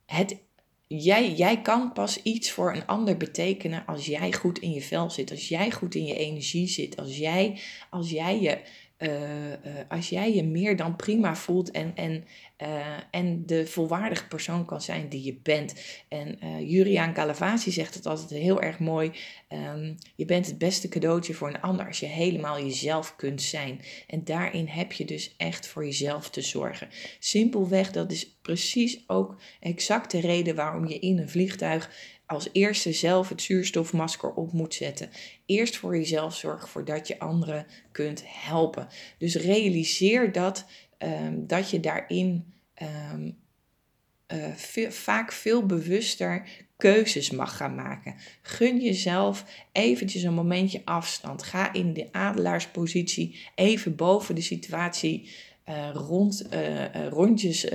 het, 0.05 0.37
jij, 0.87 1.33
jij 1.33 1.61
kan 1.61 1.93
pas 1.93 2.21
iets 2.21 2.51
voor 2.51 2.73
een 2.73 2.87
ander 2.87 3.17
betekenen 3.17 3.85
als 3.85 4.05
jij 4.05 4.33
goed 4.33 4.59
in 4.59 4.71
je 4.71 4.81
vel 4.81 5.09
zit, 5.09 5.31
als 5.31 5.47
jij 5.47 5.71
goed 5.71 5.95
in 5.95 6.05
je 6.05 6.15
energie 6.15 6.67
zit, 6.67 6.97
als 6.97 7.17
jij, 7.17 7.59
als 7.89 8.09
jij 8.09 8.41
je 8.41 8.61
uh, 9.01 9.49
uh, 9.49 9.55
als 9.87 10.09
jij 10.09 10.33
je 10.35 10.43
meer 10.43 10.75
dan 10.75 10.95
prima 10.95 11.35
voelt 11.35 11.71
en, 11.71 11.91
en, 11.95 12.25
uh, 12.61 12.67
en 13.11 13.45
de 13.45 13.67
volwaardige 13.67 14.27
persoon 14.27 14.65
kan 14.65 14.81
zijn 14.81 15.09
die 15.09 15.23
je 15.23 15.39
bent. 15.43 15.73
En 16.07 16.37
Juriaan 16.65 17.13
Calavasi 17.13 17.71
zegt 17.71 17.93
het 17.93 18.05
altijd 18.05 18.29
heel 18.29 18.61
erg 18.61 18.79
mooi. 18.79 19.11
Um, 19.49 19.95
je 20.15 20.25
bent 20.25 20.45
het 20.45 20.57
beste 20.57 20.87
cadeautje 20.87 21.33
voor 21.33 21.47
een 21.47 21.61
ander 21.61 21.87
als 21.87 21.99
je 21.99 22.05
helemaal 22.05 22.63
jezelf 22.63 23.15
kunt 23.15 23.41
zijn. 23.41 23.79
En 24.07 24.23
daarin 24.23 24.67
heb 24.67 24.91
je 24.91 25.05
dus 25.05 25.33
echt 25.37 25.67
voor 25.67 25.85
jezelf 25.85 26.29
te 26.29 26.41
zorgen. 26.41 26.87
Simpelweg, 27.19 27.91
dat 27.91 28.11
is 28.11 28.35
precies 28.41 29.03
ook 29.07 29.41
exact 29.59 30.11
de 30.11 30.19
reden 30.19 30.55
waarom 30.55 30.87
je 30.87 30.99
in 30.99 31.17
een 31.17 31.29
vliegtuig 31.29 31.89
als 32.31 32.49
eerste 32.51 32.93
zelf 32.93 33.29
het 33.29 33.41
zuurstofmasker 33.41 34.33
op 34.33 34.51
moet 34.51 34.73
zetten. 34.73 35.09
Eerst 35.45 35.77
voor 35.77 35.97
jezelf 35.97 36.35
zorgen 36.35 36.67
voordat 36.67 37.07
je 37.07 37.19
anderen 37.19 37.65
kunt 37.91 38.23
helpen. 38.25 38.87
Dus 39.17 39.35
realiseer 39.35 40.31
dat 40.31 40.65
ehm, 40.97 41.45
dat 41.45 41.69
je 41.69 41.79
daarin 41.79 42.53
um, 42.81 43.39
vaak 44.89 45.31
veel 45.31 45.65
bewuster 45.65 46.47
keuzes 46.77 47.31
mag 47.31 47.57
gaan 47.57 47.75
maken. 47.75 48.15
Gun 48.41 48.81
jezelf 48.81 49.45
eventjes 49.71 50.23
een 50.23 50.33
momentje 50.33 50.81
afstand. 50.85 51.43
Ga 51.43 51.73
in 51.73 51.93
de 51.93 52.07
adelaarspositie 52.11 53.39
even 53.55 53.95
boven 53.95 54.35
de 54.35 54.41
situatie 54.41 55.29
uh, 55.71 55.89
rond, 55.93 56.47
uh, 56.53 57.07
rondjes 57.07 57.67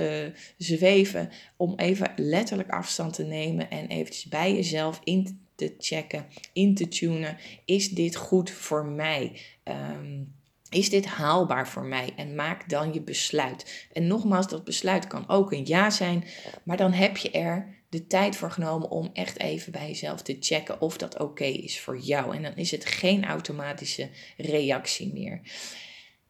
zweven. 0.57 1.29
Om 1.55 1.73
even 1.75 2.11
letterlijk 2.15 2.69
afstand 2.69 3.13
te 3.13 3.23
nemen 3.23 3.69
en 3.69 3.87
eventjes 3.87 4.25
bij 4.25 4.53
jezelf 4.53 4.99
in 5.03 5.39
te 5.55 5.75
checken, 5.77 6.25
in 6.53 6.75
te 6.75 6.87
tunen. 6.87 7.37
Is 7.65 7.89
dit 7.89 8.15
goed 8.15 8.51
voor 8.51 8.85
mij? 8.85 9.39
Um, 9.63 10.35
is 10.69 10.89
dit 10.89 11.05
haalbaar 11.05 11.67
voor 11.67 11.85
mij? 11.85 12.13
En 12.15 12.35
maak 12.35 12.69
dan 12.69 12.93
je 12.93 13.01
besluit. 13.01 13.87
En 13.93 14.07
nogmaals, 14.07 14.47
dat 14.47 14.63
besluit 14.63 15.07
kan 15.07 15.29
ook 15.29 15.51
een 15.51 15.65
ja 15.65 15.89
zijn, 15.89 16.23
maar 16.63 16.77
dan 16.77 16.91
heb 16.91 17.17
je 17.17 17.31
er 17.31 17.75
de 17.89 18.07
tijd 18.07 18.35
voor 18.35 18.51
genomen 18.51 18.89
om 18.89 19.09
echt 19.13 19.39
even 19.39 19.71
bij 19.71 19.87
jezelf 19.87 20.21
te 20.21 20.37
checken 20.39 20.81
of 20.81 20.97
dat 20.97 21.19
oké 21.19 21.43
is 21.43 21.79
voor 21.79 21.99
jou. 21.99 22.35
En 22.35 22.41
dan 22.41 22.55
is 22.55 22.71
het 22.71 22.85
geen 22.85 23.25
automatische 23.25 24.09
reactie 24.37 25.13
meer. 25.13 25.41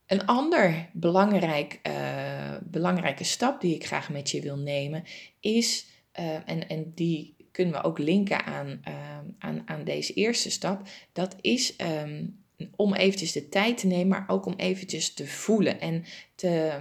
Een 0.07 0.25
ander 0.25 0.89
belangrijk, 0.93 1.79
uh, 1.87 2.55
belangrijke 2.63 3.23
stap 3.23 3.61
die 3.61 3.75
ik 3.75 3.85
graag 3.85 4.09
met 4.09 4.29
je 4.29 4.41
wil 4.41 4.57
nemen 4.57 5.03
is, 5.39 5.85
uh, 6.19 6.49
en, 6.49 6.67
en 6.67 6.91
die 6.95 7.35
kunnen 7.51 7.73
we 7.73 7.83
ook 7.83 7.97
linken 7.97 8.45
aan, 8.45 8.81
uh, 8.87 9.17
aan, 9.39 9.61
aan 9.65 9.83
deze 9.83 10.13
eerste 10.13 10.51
stap, 10.51 10.87
dat 11.13 11.35
is 11.41 11.73
um, 12.03 12.43
om 12.75 12.93
eventjes 12.93 13.31
de 13.31 13.49
tijd 13.49 13.77
te 13.77 13.87
nemen, 13.87 14.07
maar 14.07 14.25
ook 14.27 14.45
om 14.45 14.53
eventjes 14.57 15.13
te 15.13 15.27
voelen 15.27 15.79
en 15.79 16.05
te, 16.35 16.79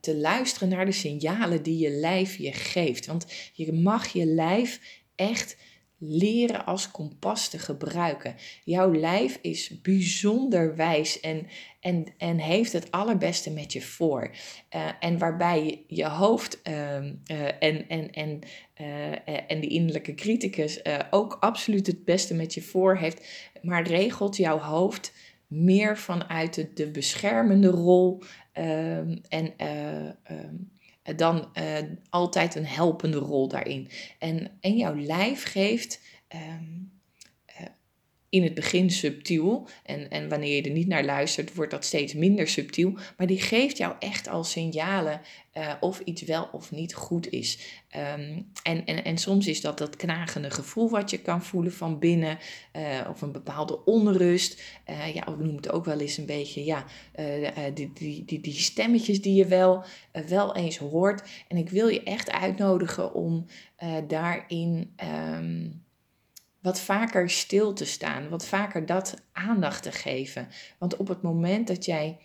te 0.00 0.16
luisteren 0.16 0.68
naar 0.68 0.84
de 0.84 0.92
signalen 0.92 1.62
die 1.62 1.78
je 1.78 1.90
lijf 1.90 2.36
je 2.36 2.52
geeft. 2.52 3.06
Want 3.06 3.26
je 3.52 3.72
mag 3.72 4.06
je 4.06 4.26
lijf 4.26 5.00
echt 5.14 5.56
leren 5.98 6.64
als 6.64 6.90
kompas 6.90 7.48
te 7.48 7.58
gebruiken. 7.58 8.34
Jouw 8.64 8.94
lijf 8.94 9.38
is 9.42 9.80
bijzonder 9.80 10.76
wijs 10.76 11.20
en, 11.20 11.46
en, 11.80 12.06
en 12.18 12.38
heeft 12.38 12.72
het 12.72 12.90
allerbeste 12.90 13.50
met 13.50 13.72
je 13.72 13.82
voor. 13.82 14.30
Uh, 14.74 14.88
en 15.00 15.18
waarbij 15.18 15.84
je 15.86 16.06
hoofd 16.06 16.60
uh, 16.68 16.74
uh, 16.74 17.12
en, 17.58 17.88
en, 17.88 18.10
en, 18.10 18.40
en 19.46 19.60
die 19.60 19.70
innerlijke 19.70 20.14
criticus 20.14 20.80
ook 21.10 21.36
absoluut 21.40 21.86
het 21.86 22.04
beste 22.04 22.34
met 22.34 22.54
je 22.54 22.62
voor 22.62 22.96
heeft, 22.96 23.50
maar 23.62 23.86
regelt 23.86 24.36
jouw 24.36 24.58
hoofd 24.58 25.12
meer 25.46 25.98
vanuit 25.98 26.54
de, 26.54 26.72
de 26.72 26.90
beschermende 26.90 27.68
rol 27.68 28.22
ehm, 28.52 29.16
en 29.28 29.56
ehm, 29.56 30.54
dan 31.16 31.48
uh, 31.54 31.78
altijd 32.10 32.54
een 32.54 32.66
helpende 32.66 33.18
rol 33.18 33.48
daarin. 33.48 33.88
En, 34.18 34.50
en 34.60 34.76
jouw 34.76 34.94
lijf 34.94 35.42
geeft 35.42 36.00
um, 36.34 36.97
in 38.30 38.42
het 38.42 38.54
begin 38.54 38.90
subtiel. 38.90 39.68
En, 39.82 40.10
en 40.10 40.28
wanneer 40.28 40.56
je 40.56 40.62
er 40.62 40.70
niet 40.70 40.88
naar 40.88 41.04
luistert, 41.04 41.54
wordt 41.54 41.70
dat 41.70 41.84
steeds 41.84 42.14
minder 42.14 42.48
subtiel. 42.48 42.98
Maar 43.16 43.26
die 43.26 43.40
geeft 43.40 43.76
jou 43.76 43.94
echt 43.98 44.28
al 44.28 44.44
signalen 44.44 45.20
uh, 45.54 45.72
of 45.80 46.00
iets 46.00 46.22
wel 46.22 46.48
of 46.52 46.70
niet 46.70 46.94
goed 46.94 47.30
is. 47.30 47.58
Um, 47.96 48.50
en, 48.62 48.84
en, 48.84 49.04
en 49.04 49.18
soms 49.18 49.46
is 49.46 49.60
dat 49.60 49.78
dat 49.78 49.96
knagende 49.96 50.50
gevoel 50.50 50.90
wat 50.90 51.10
je 51.10 51.18
kan 51.18 51.42
voelen 51.42 51.72
van 51.72 51.98
binnen. 51.98 52.38
Uh, 52.76 53.08
of 53.10 53.22
een 53.22 53.32
bepaalde 53.32 53.84
onrust. 53.84 54.62
Uh, 54.90 55.14
ja, 55.14 55.24
we 55.24 55.36
noemen 55.36 55.56
het 55.56 55.70
ook 55.70 55.84
wel 55.84 56.00
eens 56.00 56.16
een 56.16 56.26
beetje, 56.26 56.64
ja, 56.64 56.84
die, 57.74 57.92
die, 57.94 58.24
die, 58.24 58.40
die 58.40 58.54
stemmetjes 58.54 59.22
die 59.22 59.34
je 59.34 59.46
wel, 59.46 59.84
wel 60.28 60.56
eens 60.56 60.76
hoort. 60.76 61.28
En 61.48 61.56
ik 61.56 61.70
wil 61.70 61.88
je 61.88 62.02
echt 62.02 62.30
uitnodigen 62.30 63.14
om 63.14 63.46
daarin... 64.06 64.94
Um, 65.36 65.86
wat 66.60 66.80
vaker 66.80 67.30
stil 67.30 67.72
te 67.72 67.84
staan, 67.84 68.28
wat 68.28 68.46
vaker 68.46 68.86
dat 68.86 69.14
aandacht 69.32 69.82
te 69.82 69.92
geven. 69.92 70.48
Want 70.78 70.96
op 70.96 71.08
het 71.08 71.22
moment 71.22 71.66
dat 71.66 71.84
jij 71.84 72.18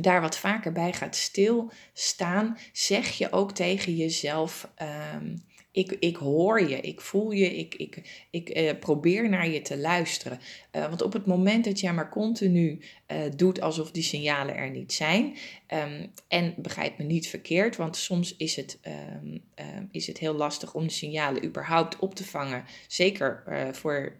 daar 0.00 0.20
wat 0.20 0.36
vaker 0.36 0.72
bij 0.72 0.92
gaat 0.92 1.16
stilstaan, 1.16 2.58
zeg 2.72 3.10
je 3.10 3.32
ook 3.32 3.52
tegen 3.52 3.96
jezelf: 3.96 4.68
um, 5.14 5.42
ik, 5.72 5.96
ik 5.98 6.16
hoor 6.16 6.68
je, 6.68 6.80
ik 6.80 7.00
voel 7.00 7.30
je, 7.30 7.56
ik, 7.56 7.74
ik, 7.74 8.26
ik 8.30 8.58
uh, 8.58 8.70
probeer 8.80 9.28
naar 9.28 9.48
je 9.48 9.62
te 9.62 9.78
luisteren. 9.78 10.38
Uh, 10.72 10.88
want 10.88 11.02
op 11.02 11.12
het 11.12 11.26
moment 11.26 11.64
dat 11.64 11.80
jij 11.80 11.92
maar 11.92 12.10
continu 12.10 12.80
uh, 13.12 13.18
doet 13.36 13.60
alsof 13.60 13.90
die 13.90 14.02
signalen 14.02 14.56
er 14.56 14.70
niet 14.70 14.92
zijn, 14.92 15.24
um, 15.68 16.12
en 16.28 16.54
begrijp 16.56 16.98
me 16.98 17.04
niet 17.04 17.28
verkeerd, 17.28 17.76
want 17.76 17.96
soms 17.96 18.36
is 18.36 18.56
het, 18.56 18.78
um, 19.24 19.42
is 19.90 20.06
het 20.06 20.18
heel 20.18 20.34
lastig 20.34 20.74
om 20.74 20.86
de 20.86 20.92
signalen 20.92 21.44
überhaupt 21.44 21.98
op 21.98 22.14
te 22.14 22.24
vangen. 22.24 22.64
Zeker 22.88 23.42
voor, 23.72 24.16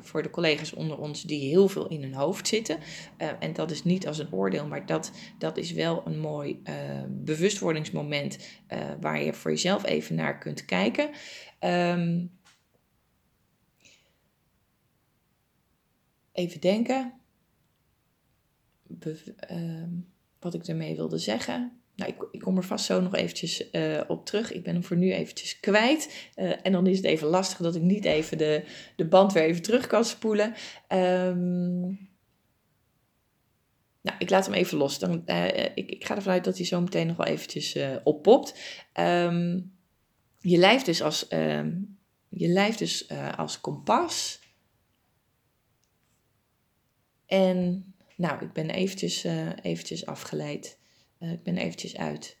voor 0.00 0.22
de 0.22 0.30
collega's 0.30 0.72
onder 0.72 0.98
ons 0.98 1.22
die 1.22 1.48
heel 1.48 1.68
veel 1.68 1.88
in 1.88 2.02
hun 2.02 2.14
hoofd 2.14 2.48
zitten. 2.48 2.78
en 3.38 3.52
dat 3.52 3.70
is 3.70 3.84
niet 3.84 4.06
als 4.06 4.18
een 4.18 4.32
oordeel, 4.32 4.66
maar 4.66 4.86
dat, 4.86 5.12
dat 5.38 5.56
is 5.56 5.72
wel 5.72 6.02
een 6.04 6.18
mooi 6.18 6.62
bewustwordingsmoment 7.08 8.38
waar 9.00 9.22
je 9.22 9.32
voor 9.32 9.50
jezelf 9.50 9.84
even 9.84 10.14
naar 10.14 10.38
kunt 10.38 10.64
kijken 10.64 10.93
Um, 11.60 12.38
even 16.32 16.60
denken. 16.60 17.12
Be 18.82 19.34
um, 19.50 20.12
wat 20.38 20.54
ik 20.54 20.66
ermee 20.66 20.96
wilde 20.96 21.18
zeggen. 21.18 21.78
Nou, 21.96 22.10
ik, 22.10 22.28
ik, 22.30 22.40
kom 22.40 22.56
er 22.56 22.64
vast 22.64 22.84
zo 22.84 23.00
nog 23.00 23.14
eventjes 23.14 23.72
uh, 23.72 24.00
op 24.08 24.26
terug. 24.26 24.52
Ik 24.52 24.62
ben 24.62 24.74
hem 24.74 24.84
voor 24.84 24.96
nu 24.96 25.12
eventjes 25.12 25.60
kwijt. 25.60 26.30
Uh, 26.36 26.52
en 26.62 26.72
dan 26.72 26.86
is 26.86 26.96
het 26.96 27.06
even 27.06 27.28
lastig 27.28 27.58
dat 27.58 27.74
ik 27.74 27.82
niet 27.82 28.04
even 28.04 28.38
de, 28.38 28.64
de 28.96 29.06
band 29.06 29.32
weer 29.32 29.42
even 29.42 29.62
terug 29.62 29.86
kan 29.86 30.04
spoelen. 30.04 30.54
Um, 30.88 32.12
nou, 34.00 34.16
ik 34.18 34.30
laat 34.30 34.46
hem 34.46 34.54
even 34.54 34.78
los. 34.78 34.98
Dan, 34.98 35.22
uh, 35.26 35.46
ik, 35.54 35.90
ik, 35.90 36.06
ga 36.06 36.16
ervan 36.16 36.32
uit 36.32 36.44
dat 36.44 36.56
hij 36.56 36.66
zo 36.66 36.80
meteen 36.80 37.06
nog 37.06 37.16
wel 37.16 37.26
eventjes 37.26 37.78
oppopt. 38.04 38.58
Um, 39.00 39.73
je 40.44 40.58
lijf 40.58 40.82
dus 40.82 41.02
als, 41.02 41.26
je 42.28 42.48
lijf 42.48 42.76
dus, 42.76 43.08
uh, 43.10 43.38
als 43.38 43.60
kompas. 43.60 44.40
En 47.26 47.84
nou, 48.16 48.44
ik 48.44 48.52
ben 48.52 48.70
eventjes, 48.70 49.24
uh, 49.24 49.48
eventjes 49.62 50.06
afgeleid. 50.06 50.78
Uh, 51.20 51.32
ik 51.32 51.42
ben 51.42 51.56
eventjes 51.56 51.96
uit. 51.96 52.38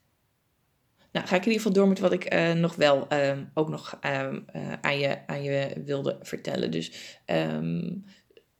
Nou, 1.12 1.26
ga 1.26 1.36
ik 1.36 1.44
in 1.44 1.52
ieder 1.52 1.62
geval 1.62 1.72
door 1.72 1.88
met 1.88 1.98
wat 1.98 2.12
ik 2.12 2.54
nog 2.54 2.74
wel 2.74 3.08
ehm, 3.08 3.44
ook 3.54 3.68
nog 3.68 3.98
ehm, 4.00 4.40
aan, 4.80 4.98
je, 4.98 5.26
aan 5.26 5.42
je 5.42 5.82
wilde 5.84 6.18
vertellen. 6.22 6.70
Dus 6.70 7.18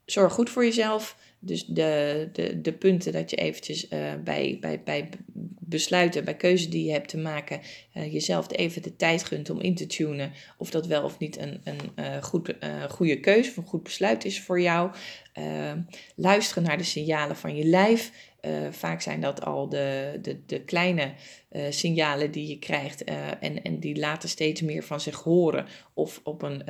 zorg 0.04 0.32
goed 0.32 0.50
voor 0.50 0.64
jezelf. 0.64 1.23
Dus 1.46 1.66
de, 1.66 2.28
de, 2.32 2.60
de 2.60 2.72
punten 2.72 3.12
dat 3.12 3.30
je 3.30 3.36
eventjes 3.36 3.88
bij, 4.24 4.58
bij, 4.60 4.82
bij 4.84 5.08
besluiten, 5.66 6.24
bij 6.24 6.36
keuzes 6.36 6.70
die 6.70 6.84
je 6.84 6.92
hebt 6.92 7.08
te 7.08 7.18
maken, 7.18 7.60
uh, 7.94 8.12
jezelf 8.12 8.52
even 8.52 8.82
de 8.82 8.96
tijd 8.96 9.24
gunt 9.24 9.50
om 9.50 9.60
in 9.60 9.74
te 9.74 9.86
tunen 9.86 10.32
of 10.58 10.70
dat 10.70 10.86
wel 10.86 11.02
of 11.02 11.18
niet 11.18 11.38
een, 11.38 11.60
een 11.64 11.80
uh, 11.96 12.22
goed, 12.22 12.54
goede 12.88 13.20
keuze 13.20 13.50
of 13.50 13.56
een 13.56 13.66
goed 13.66 13.82
besluit 13.82 14.24
is 14.24 14.40
voor 14.40 14.60
jou. 14.60 14.90
Ehm, 15.32 15.80
luisteren 16.16 16.62
naar 16.62 16.78
de 16.78 16.84
signalen 16.84 17.36
van 17.36 17.56
je 17.56 17.64
lijf. 17.64 18.32
vaak 18.70 19.00
zijn 19.00 19.20
dat 19.20 19.44
al 19.44 19.68
de, 19.68 20.18
de, 20.22 20.40
de 20.46 20.60
kleine 20.60 21.12
signalen 21.70 22.30
die 22.30 22.48
je 22.48 22.58
krijgt 22.58 23.04
en, 23.40 23.62
en 23.62 23.80
die 23.80 23.96
laten 23.96 24.28
steeds 24.28 24.60
meer 24.60 24.82
van 24.82 25.00
zich 25.00 25.22
horen 25.22 25.66
of 25.94 26.20
op 26.24 26.42
een, 26.42 26.62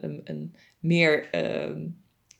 een, 0.00 0.20
een 0.24 0.54
meer 0.78 1.30
ehm, 1.30 1.86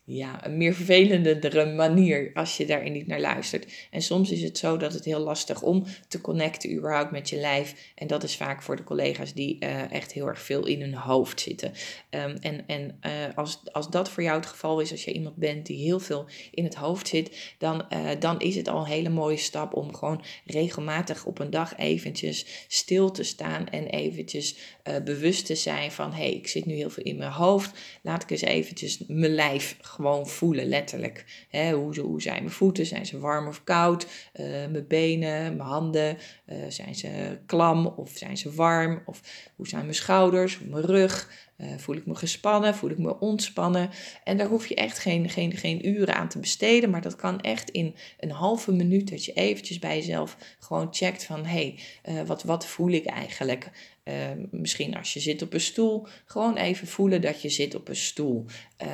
ja, 0.08 0.46
een 0.46 0.56
meer 0.56 0.74
vervelendere 0.74 1.72
manier 1.74 2.30
als 2.34 2.56
je 2.56 2.66
daarin 2.66 2.92
niet 2.92 3.06
naar 3.06 3.20
luistert. 3.20 3.72
En 3.90 4.02
soms 4.02 4.30
is 4.30 4.42
het 4.42 4.58
zo 4.58 4.76
dat 4.76 4.92
het 4.92 5.04
heel 5.04 5.18
lastig 5.18 5.62
om 5.62 5.84
te 6.08 6.20
connecten 6.20 6.72
überhaupt 6.72 7.10
met 7.10 7.28
je 7.28 7.36
lijf. 7.36 7.92
En 7.94 8.06
dat 8.06 8.22
is 8.22 8.36
vaak 8.36 8.62
voor 8.62 8.76
de 8.76 8.84
collega's 8.84 9.32
die 9.32 9.56
uh, 9.60 9.92
echt 9.92 10.12
heel 10.12 10.26
erg 10.26 10.40
veel 10.40 10.66
in 10.66 10.80
hun 10.80 10.94
hoofd 10.94 11.40
zitten. 11.40 11.72
Um, 12.10 12.36
en 12.40 12.66
en 12.66 12.98
uh, 13.06 13.12
als, 13.34 13.60
als 13.72 13.90
dat 13.90 14.08
voor 14.08 14.22
jou 14.22 14.36
het 14.36 14.46
geval 14.46 14.80
is, 14.80 14.90
als 14.90 15.04
je 15.04 15.12
iemand 15.12 15.36
bent 15.36 15.66
die 15.66 15.78
heel 15.78 16.00
veel 16.00 16.26
in 16.50 16.64
het 16.64 16.74
hoofd 16.74 17.08
zit, 17.08 17.54
dan, 17.58 17.86
uh, 17.92 18.08
dan 18.18 18.40
is 18.40 18.56
het 18.56 18.68
al 18.68 18.80
een 18.80 18.90
hele 18.90 19.08
mooie 19.08 19.36
stap 19.36 19.74
om 19.74 19.94
gewoon 19.94 20.24
regelmatig 20.44 21.24
op 21.24 21.38
een 21.38 21.50
dag 21.50 21.76
eventjes 21.76 22.64
stil 22.68 23.10
te 23.10 23.22
staan 23.22 23.68
en 23.68 23.86
eventjes 23.86 24.56
bewust 25.04 25.46
te 25.46 25.54
zijn 25.54 25.92
van 25.92 26.12
hé, 26.12 26.22
hey, 26.22 26.32
ik 26.32 26.48
zit 26.48 26.66
nu 26.66 26.74
heel 26.74 26.90
veel 26.90 27.02
in 27.02 27.16
mijn 27.16 27.30
hoofd. 27.30 27.78
Laat 28.02 28.22
ik 28.22 28.30
eens 28.30 28.40
eventjes 28.40 29.02
mijn 29.06 29.34
lijf 29.34 29.76
gewoon 29.96 30.26
voelen, 30.26 30.66
letterlijk. 30.66 31.24
hoe, 31.50 32.00
hoe 32.00 32.22
zijn 32.22 32.42
mijn 32.42 32.54
voeten? 32.54 32.86
Zijn 32.86 33.06
ze 33.06 33.18
warm 33.18 33.46
of 33.46 33.64
koud? 33.64 34.06
Uh, 34.34 34.46
mijn 34.46 34.86
benen, 34.88 35.56
mijn 35.56 35.68
handen, 35.68 36.16
uh, 36.46 36.56
zijn 36.68 36.94
ze 36.94 37.38
klam 37.46 37.86
of 37.86 38.10
zijn 38.14 38.36
ze 38.36 38.52
warm? 38.52 39.02
Of 39.06 39.20
hoe 39.56 39.68
zijn 39.68 39.82
mijn 39.82 39.94
schouders, 39.94 40.58
mijn 40.58 40.84
rug? 40.84 41.44
Uh, 41.58 41.66
voel 41.76 41.96
ik 41.96 42.06
me 42.06 42.14
gespannen? 42.14 42.74
Voel 42.74 42.90
ik 42.90 42.98
me 42.98 43.20
ontspannen? 43.20 43.90
En 44.24 44.36
daar 44.36 44.46
hoef 44.46 44.66
je 44.66 44.74
echt 44.74 44.98
geen, 44.98 45.28
geen, 45.28 45.56
geen 45.56 45.88
uren 45.88 46.14
aan 46.14 46.28
te 46.28 46.38
besteden, 46.38 46.90
maar 46.90 47.02
dat 47.02 47.16
kan 47.16 47.40
echt 47.40 47.70
in 47.70 47.94
een 48.20 48.30
halve 48.30 48.72
minuut 48.72 49.10
dat 49.10 49.24
je 49.24 49.32
eventjes 49.32 49.78
bij 49.78 49.96
jezelf 49.96 50.36
gewoon 50.58 50.88
checkt 50.90 51.24
van 51.24 51.44
hé, 51.44 51.74
hey, 52.02 52.24
wat, 52.26 52.42
wat 52.42 52.66
voel 52.66 52.90
ik 52.90 53.06
eigenlijk? 53.06 53.70
Ehm, 54.02 54.46
misschien 54.50 54.96
als 54.96 55.12
je 55.12 55.20
zit 55.20 55.42
op 55.42 55.52
een 55.52 55.60
stoel, 55.60 56.06
gewoon 56.24 56.56
even 56.56 56.86
voelen 56.86 57.20
dat 57.20 57.42
je 57.42 57.48
zit 57.48 57.74
op 57.74 57.88
een 57.88 57.96
stoel. 57.96 58.44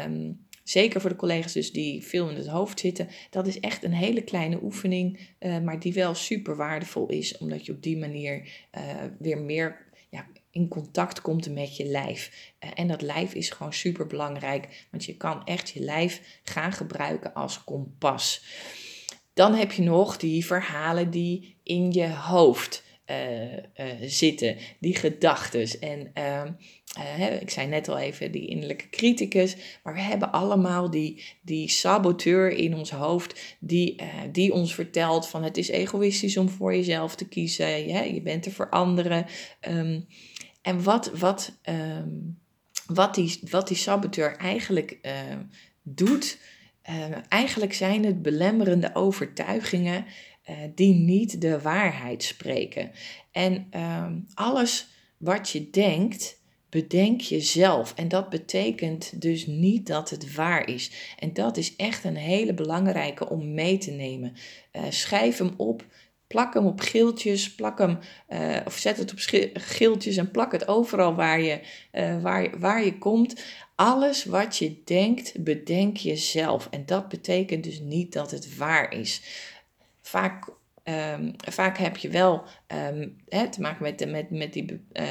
Um, 0.06 0.46
zeker 0.62 1.00
voor 1.00 1.10
de 1.10 1.16
collega's 1.16 1.52
dus 1.52 1.72
die 1.72 2.02
veel 2.02 2.28
in 2.28 2.36
het 2.36 2.46
hoofd 2.46 2.80
zitten, 2.80 3.08
dat 3.30 3.46
is 3.46 3.60
echt 3.60 3.84
een 3.84 3.92
hele 3.92 4.22
kleine 4.22 4.62
oefening, 4.62 5.20
uh, 5.40 5.58
maar 5.58 5.80
die 5.80 5.92
wel 5.92 6.14
super 6.14 6.56
waardevol 6.56 7.08
is, 7.08 7.38
omdat 7.38 7.66
je 7.66 7.72
op 7.72 7.82
die 7.82 7.98
manier 7.98 8.48
uh, 8.78 8.82
weer 9.18 9.38
meer 9.38 9.86
ja, 10.10 10.26
in 10.50 10.68
contact 10.68 11.20
komt 11.20 11.50
met 11.50 11.76
je 11.76 11.84
lijf. 11.84 12.52
Uh, 12.64 12.70
en 12.74 12.88
dat 12.88 13.02
lijf 13.02 13.34
is 13.34 13.50
gewoon 13.50 13.72
super 13.72 14.06
belangrijk, 14.06 14.86
want 14.90 15.04
je 15.04 15.16
kan 15.16 15.44
echt 15.44 15.70
je 15.70 15.80
lijf 15.80 16.40
gaan 16.42 16.72
gebruiken 16.72 17.34
als 17.34 17.64
kompas. 17.64 18.44
Dan 19.34 19.54
heb 19.54 19.72
je 19.72 19.82
nog 19.82 20.16
die 20.16 20.46
verhalen 20.46 21.10
die 21.10 21.56
in 21.62 21.92
je 21.92 22.08
hoofd 22.08 22.90
zitten, 24.00 24.56
die 24.80 24.96
gedachtes. 24.96 25.78
En 25.78 26.10
ehm, 26.14 26.52
uh, 26.98 27.40
ik 27.40 27.50
zei 27.50 27.66
net 27.66 27.88
al 27.88 27.98
even 27.98 28.32
die 28.32 28.46
innerlijke 28.46 28.88
criticus, 28.88 29.56
maar 29.82 29.94
we 29.94 30.00
hebben 30.00 30.32
allemaal 30.32 30.90
die, 30.90 31.22
die 31.42 31.68
saboteur 31.68 32.50
in 32.50 32.74
ons 32.74 32.90
hoofd 32.90 33.56
die, 33.60 34.02
uh, 34.02 34.06
die 34.32 34.52
ons 34.52 34.74
vertelt 34.74 35.28
van 35.28 35.42
het 35.42 35.56
is 35.56 35.68
egoïstisch 35.68 36.36
om 36.36 36.48
voor 36.48 36.74
jezelf 36.74 37.14
te 37.14 37.28
kiezen, 37.28 37.88
je, 37.88 38.14
je 38.14 38.22
bent 38.22 38.46
er 38.46 38.52
voor 38.52 38.70
anderen. 38.70 39.26
Um, 39.68 40.06
en 40.62 40.82
wat, 40.82 41.10
wat, 41.18 41.58
um, 41.64 42.38
wat, 42.86 43.14
die, 43.14 43.40
wat 43.50 43.68
die 43.68 43.76
saboteur 43.76 44.36
eigenlijk 44.36 44.98
uh, 45.02 45.12
doet, 45.82 46.38
eigenlijk 47.28 47.74
zijn 47.74 48.04
het 48.04 48.22
belemmerende 48.22 48.94
overtuigingen 48.94 50.04
die 50.74 50.94
niet 50.94 51.40
de 51.40 51.60
waarheid 51.60 52.22
spreken. 52.22 52.90
En 53.32 53.66
um, 53.76 54.26
alles 54.34 54.88
wat 55.16 55.50
je 55.50 55.70
denkt, 55.70 56.41
bedenk 56.72 57.20
jezelf. 57.20 57.92
En 57.96 58.08
dat 58.08 58.28
betekent 58.28 59.20
dus 59.20 59.46
niet 59.46 59.86
dat 59.86 60.10
het 60.10 60.34
waar 60.34 60.68
is. 60.68 60.90
En 61.18 61.32
dat 61.32 61.56
is 61.56 61.76
echt 61.76 62.04
een 62.04 62.16
hele 62.16 62.54
belangrijke 62.54 63.28
om 63.28 63.54
mee 63.54 63.78
te 63.78 63.90
nemen. 63.90 64.32
Uh, 64.72 64.82
schrijf 64.88 65.38
hem 65.38 65.54
op. 65.56 65.84
Plak 66.26 66.54
hem 66.54 66.66
op 66.66 66.80
geeltjes, 66.80 67.54
plak 67.54 67.78
hem, 67.78 67.98
uh, 68.28 68.56
of 68.64 68.76
zet 68.76 68.96
het 68.96 69.12
op 69.12 69.18
geeltjes 69.54 70.16
en 70.16 70.30
plak 70.30 70.52
het 70.52 70.68
overal 70.68 71.14
waar 71.14 71.40
je, 71.40 71.60
uh, 71.92 72.22
waar, 72.22 72.58
waar 72.58 72.84
je 72.84 72.98
komt. 72.98 73.44
Alles 73.74 74.24
wat 74.24 74.56
je 74.56 74.82
denkt, 74.84 75.44
bedenk 75.44 75.96
jezelf. 75.96 76.68
En 76.70 76.86
dat 76.86 77.08
betekent 77.08 77.64
dus 77.64 77.80
niet 77.80 78.12
dat 78.12 78.30
het 78.30 78.56
waar 78.56 78.92
is. 78.92 79.22
Vaak 80.00 80.48
Um, 80.84 81.34
vaak 81.36 81.78
heb 81.78 81.96
je 81.96 82.08
wel 82.08 82.44
um, 82.90 83.16
he, 83.28 83.48
te 83.48 83.60
maken 83.60 83.82
met, 83.82 84.10
met, 84.10 84.30
met 84.30 84.52
die 84.52 84.80
uh, 84.92 85.06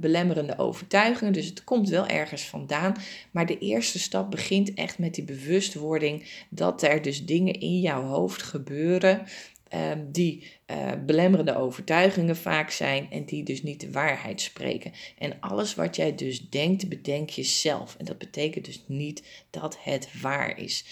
belemmerende 0.00 0.58
overtuigingen. 0.58 1.32
Dus 1.32 1.46
het 1.46 1.64
komt 1.64 1.88
wel 1.88 2.06
ergens 2.06 2.42
vandaan. 2.42 2.94
Maar 3.30 3.46
de 3.46 3.58
eerste 3.58 3.98
stap 3.98 4.30
begint 4.30 4.74
echt 4.74 4.98
met 4.98 5.14
die 5.14 5.24
bewustwording 5.24 6.44
dat 6.50 6.82
er 6.82 7.02
dus 7.02 7.24
dingen 7.24 7.60
in 7.60 7.80
jouw 7.80 8.02
hoofd 8.02 8.42
gebeuren. 8.42 9.26
Um, 9.74 10.12
die 10.12 10.46
uh, 10.66 10.92
belemmerende 11.06 11.56
overtuigingen 11.56 12.36
vaak 12.36 12.70
zijn 12.70 13.10
en 13.10 13.24
die 13.24 13.42
dus 13.42 13.62
niet 13.62 13.80
de 13.80 13.90
waarheid 13.90 14.40
spreken. 14.40 14.92
En 15.18 15.40
alles 15.40 15.74
wat 15.74 15.96
jij 15.96 16.14
dus 16.14 16.50
denkt, 16.50 16.88
bedenk 16.88 17.30
je 17.30 17.42
zelf. 17.42 17.96
En 17.98 18.04
dat 18.04 18.18
betekent 18.18 18.64
dus 18.64 18.84
niet 18.86 19.46
dat 19.50 19.78
het 19.80 20.20
waar 20.20 20.58
is. 20.58 20.84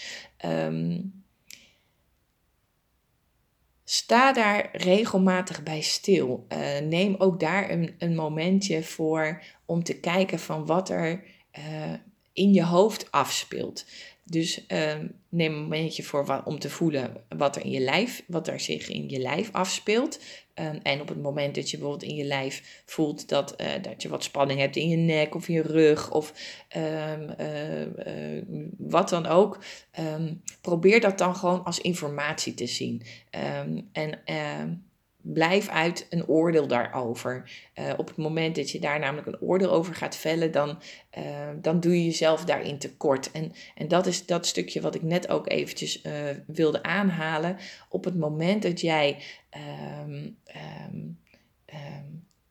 Um, 0.45 1.24
Sta 3.87 4.33
daar 4.33 4.69
regelmatig 4.71 5.63
bij 5.63 5.81
stil. 5.81 6.45
Uh, 6.49 6.79
neem 6.79 7.15
ook 7.17 7.39
daar 7.39 7.69
een, 7.69 7.95
een 7.97 8.15
momentje 8.15 8.83
voor 8.83 9.43
om 9.65 9.83
te 9.83 9.99
kijken 9.99 10.39
van 10.39 10.65
wat 10.65 10.89
er 10.89 11.23
uh, 11.59 11.93
in 12.33 12.53
je 12.53 12.63
hoofd 12.63 13.11
afspeelt. 13.11 13.85
Dus 14.27 14.65
uh, 14.67 14.93
neem 15.29 15.53
een 15.53 15.61
momentje 15.61 16.03
voor 16.03 16.41
om 16.45 16.59
te 16.59 16.69
voelen 16.69 17.23
wat 17.37 17.55
er 17.55 17.63
in 17.63 17.71
je 17.71 17.79
lijf, 17.79 18.23
wat 18.27 18.47
er 18.47 18.59
zich 18.59 18.89
in 18.89 19.09
je 19.09 19.19
lijf 19.19 19.49
afspeelt. 19.51 20.19
Um, 20.59 20.79
en 20.83 21.01
op 21.01 21.07
het 21.07 21.21
moment 21.21 21.55
dat 21.55 21.69
je 21.69 21.77
bijvoorbeeld 21.77 22.11
in 22.11 22.15
je 22.15 22.23
lijf 22.23 22.83
voelt 22.85 23.29
dat, 23.29 23.61
uh, 23.61 23.67
dat 23.81 24.01
je 24.01 24.09
wat 24.09 24.23
spanning 24.23 24.59
hebt 24.59 24.75
in 24.75 24.89
je 24.89 24.95
nek 24.95 25.35
of 25.35 25.47
in 25.47 25.53
je 25.53 25.61
rug 25.61 26.11
of 26.11 26.33
um, 26.75 27.29
uh, 27.39 27.81
uh, 27.81 28.43
wat 28.77 29.09
dan 29.09 29.25
ook, 29.25 29.63
probeer 30.61 31.01
dat 31.01 31.17
dan 31.17 31.35
gewoon 31.35 31.63
als 31.63 31.81
informatie 31.81 32.53
te 32.53 32.67
zien. 32.67 33.01
en 33.91 34.23
blijf 35.33 35.67
uit 35.67 36.07
een 36.09 36.27
oordeel 36.27 36.67
daarover. 36.67 37.51
Uh, 37.79 37.93
op 37.97 38.07
het 38.07 38.17
moment 38.17 38.55
dat 38.55 38.71
je 38.71 38.79
daar 38.79 38.99
namelijk 38.99 39.27
een 39.27 39.41
oordeel 39.41 39.71
over 39.71 39.95
gaat 39.95 40.15
vellen, 40.15 40.51
dan, 40.51 40.81
uh, 41.17 41.23
dan 41.61 41.79
doe 41.79 41.97
je 41.97 42.05
jezelf 42.05 42.45
daarin 42.45 42.77
tekort. 42.77 43.31
En, 43.31 43.51
en 43.75 43.87
dat 43.87 44.05
is 44.05 44.25
dat 44.25 44.45
stukje 44.45 44.81
wat 44.81 44.95
ik 44.95 45.01
net 45.01 45.29
ook 45.29 45.49
eventjes 45.49 46.03
uh, 46.03 46.13
wilde 46.47 46.83
aanhalen. 46.83 47.57
Op 47.89 48.03
het 48.03 48.15
moment 48.15 48.61
dat 48.61 48.81
jij 48.81 49.17
um, 50.05 50.37
um, 50.91 51.14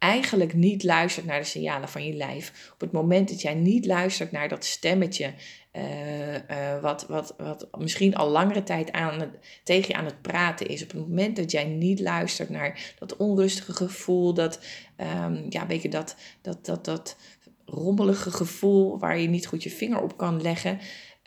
eigenlijk 0.04 0.54
niet 0.54 0.82
luistert 0.82 1.26
naar 1.26 1.40
de 1.40 1.46
signalen 1.46 1.88
van 1.88 2.06
je 2.06 2.12
lijf. 2.12 2.70
Op 2.72 2.80
het 2.80 2.92
moment 2.92 3.28
dat 3.28 3.40
jij 3.40 3.54
niet 3.54 3.86
luistert 3.86 4.32
naar 4.32 4.48
dat 4.48 4.64
stemmetje, 4.64 5.32
uh, 5.72 6.32
uh, 6.32 6.80
wat, 6.80 7.06
wat, 7.08 7.34
wat 7.36 7.68
misschien 7.78 8.14
al 8.14 8.28
langere 8.30 8.62
tijd 8.62 8.92
aan 8.92 9.32
tegen 9.62 9.88
je 9.88 9.94
aan 9.94 10.04
het 10.04 10.22
praten 10.22 10.66
is. 10.66 10.82
Op 10.82 10.90
het 10.90 11.00
moment 11.00 11.36
dat 11.36 11.50
jij 11.50 11.64
niet 11.64 12.00
luistert 12.00 12.48
naar 12.48 12.94
dat 12.98 13.16
onrustige 13.16 13.72
gevoel, 13.72 14.34
dat, 14.34 14.60
um, 15.24 15.46
ja, 15.48 15.66
weet 15.66 15.82
je, 15.82 15.88
dat, 15.88 16.16
dat, 16.42 16.66
dat, 16.66 16.84
dat 16.84 17.16
rommelige 17.64 18.30
gevoel 18.30 18.98
waar 18.98 19.18
je 19.18 19.28
niet 19.28 19.46
goed 19.46 19.62
je 19.62 19.70
vinger 19.70 20.02
op 20.02 20.16
kan 20.16 20.42
leggen. 20.42 20.78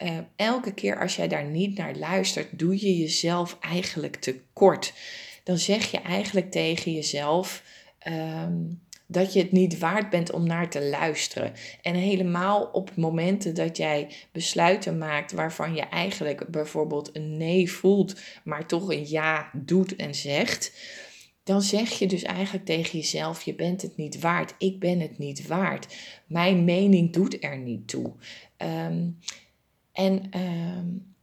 Uh, 0.03 0.17
elke 0.35 0.73
keer 0.73 0.99
als 0.99 1.15
jij 1.15 1.27
daar 1.27 1.45
niet 1.45 1.77
naar 1.77 1.95
luistert, 1.95 2.59
doe 2.59 2.85
je 2.85 2.97
jezelf 2.97 3.57
eigenlijk 3.59 4.15
tekort. 4.15 4.93
Dan 5.43 5.57
zeg 5.57 5.91
je 5.91 5.97
eigenlijk 6.01 6.51
tegen 6.51 6.93
jezelf 6.93 7.63
um, 8.07 8.81
dat 9.07 9.33
je 9.33 9.39
het 9.39 9.51
niet 9.51 9.79
waard 9.79 10.10
bent 10.10 10.31
om 10.31 10.47
naar 10.47 10.69
te 10.69 10.89
luisteren. 10.89 11.53
En 11.81 11.95
helemaal 11.95 12.63
op 12.63 12.95
momenten 12.95 13.55
dat 13.55 13.77
jij 13.77 14.10
besluiten 14.31 14.97
maakt 14.97 15.31
waarvan 15.31 15.75
je 15.75 15.81
eigenlijk 15.81 16.47
bijvoorbeeld 16.51 17.15
een 17.15 17.38
nee 17.38 17.71
voelt, 17.71 18.21
maar 18.43 18.67
toch 18.67 18.91
een 18.91 19.10
ja 19.10 19.49
doet 19.53 19.95
en 19.95 20.15
zegt. 20.15 20.73
Dan 21.43 21.62
zeg 21.62 21.89
je 21.89 22.07
dus 22.07 22.23
eigenlijk 22.23 22.65
tegen 22.65 22.99
jezelf: 22.99 23.41
je 23.41 23.55
bent 23.55 23.81
het 23.81 23.97
niet 23.97 24.19
waard. 24.19 24.55
Ik 24.57 24.79
ben 24.79 24.99
het 24.99 25.17
niet 25.17 25.47
waard. 25.47 25.95
Mijn 26.25 26.63
mening 26.63 27.13
doet 27.13 27.43
er 27.43 27.57
niet 27.57 27.88
toe. 27.88 28.13
Um, 28.57 29.19
en 29.91 30.29
um, 30.39 31.15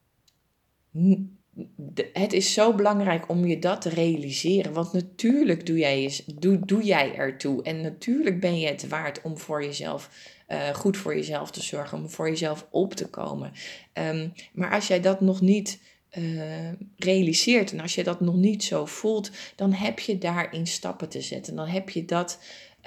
het 2.12 2.32
is 2.32 2.52
zo 2.52 2.74
belangrijk 2.74 3.28
om 3.28 3.46
je 3.46 3.58
dat 3.58 3.80
te 3.80 3.88
realiseren. 3.88 4.72
Want 4.72 4.92
natuurlijk 4.92 5.66
doe 5.66 5.78
jij, 5.78 6.20
doe, 6.34 6.58
doe 6.64 6.82
jij 6.82 7.14
ertoe. 7.14 7.62
En 7.62 7.80
natuurlijk 7.80 8.40
ben 8.40 8.58
je 8.58 8.66
het 8.66 8.88
waard 8.88 9.22
om 9.22 9.38
voor 9.38 9.64
jezelf, 9.64 10.10
uh, 10.48 10.68
goed 10.68 10.96
voor 10.96 11.16
jezelf 11.16 11.50
te 11.50 11.62
zorgen. 11.62 11.98
Om 11.98 12.10
voor 12.10 12.28
jezelf 12.28 12.66
op 12.70 12.94
te 12.94 13.08
komen. 13.08 13.52
Um, 13.92 14.32
maar 14.52 14.72
als 14.72 14.86
jij 14.86 15.00
dat 15.00 15.20
nog 15.20 15.40
niet 15.40 15.80
uh, 16.18 16.72
realiseert 16.96 17.72
en 17.72 17.80
als 17.80 17.94
je 17.94 18.04
dat 18.04 18.20
nog 18.20 18.34
niet 18.34 18.64
zo 18.64 18.86
voelt, 18.86 19.30
dan 19.56 19.72
heb 19.72 19.98
je 19.98 20.18
daarin 20.18 20.66
stappen 20.66 21.08
te 21.08 21.20
zetten. 21.20 21.56
Dan 21.56 21.66
heb 21.66 21.90
je 21.90 22.04
dat 22.04 22.38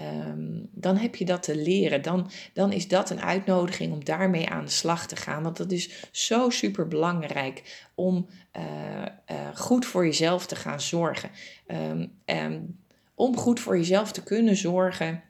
Um, 0.02 0.70
dan 0.72 0.98
heb 0.98 1.16
je 1.16 1.26
dat 1.26 1.44
te 1.44 1.56
leren. 1.56 2.02
Dan, 2.02 2.32
dan 2.54 2.72
is 2.72 2.88
dat 2.88 3.10
een 3.10 3.22
uitnodiging 3.22 3.94
om 3.94 4.04
daarmee 4.04 4.50
aan 4.50 4.66
de 4.66 4.72
slag 4.72 5.08
te 5.08 5.16
gaan. 5.16 5.44
Want 5.44 5.58
dat 5.58 5.72
is 5.72 6.10
zo 6.12 6.50
super 6.50 6.88
belangrijk 6.88 7.86
om 7.96 8.28
uh, 8.58 8.64
uh, 9.32 9.56
goed 9.56 9.86
voor 9.86 10.06
jezelf 10.06 10.46
te 10.46 10.56
gaan 10.56 10.82
zorgen. 10.82 11.30
Um, 12.26 12.80
om 13.16 13.38
goed 13.38 13.60
voor 13.60 13.78
jezelf 13.78 14.12
te 14.12 14.24
kunnen 14.24 14.56
zorgen. 14.56 15.24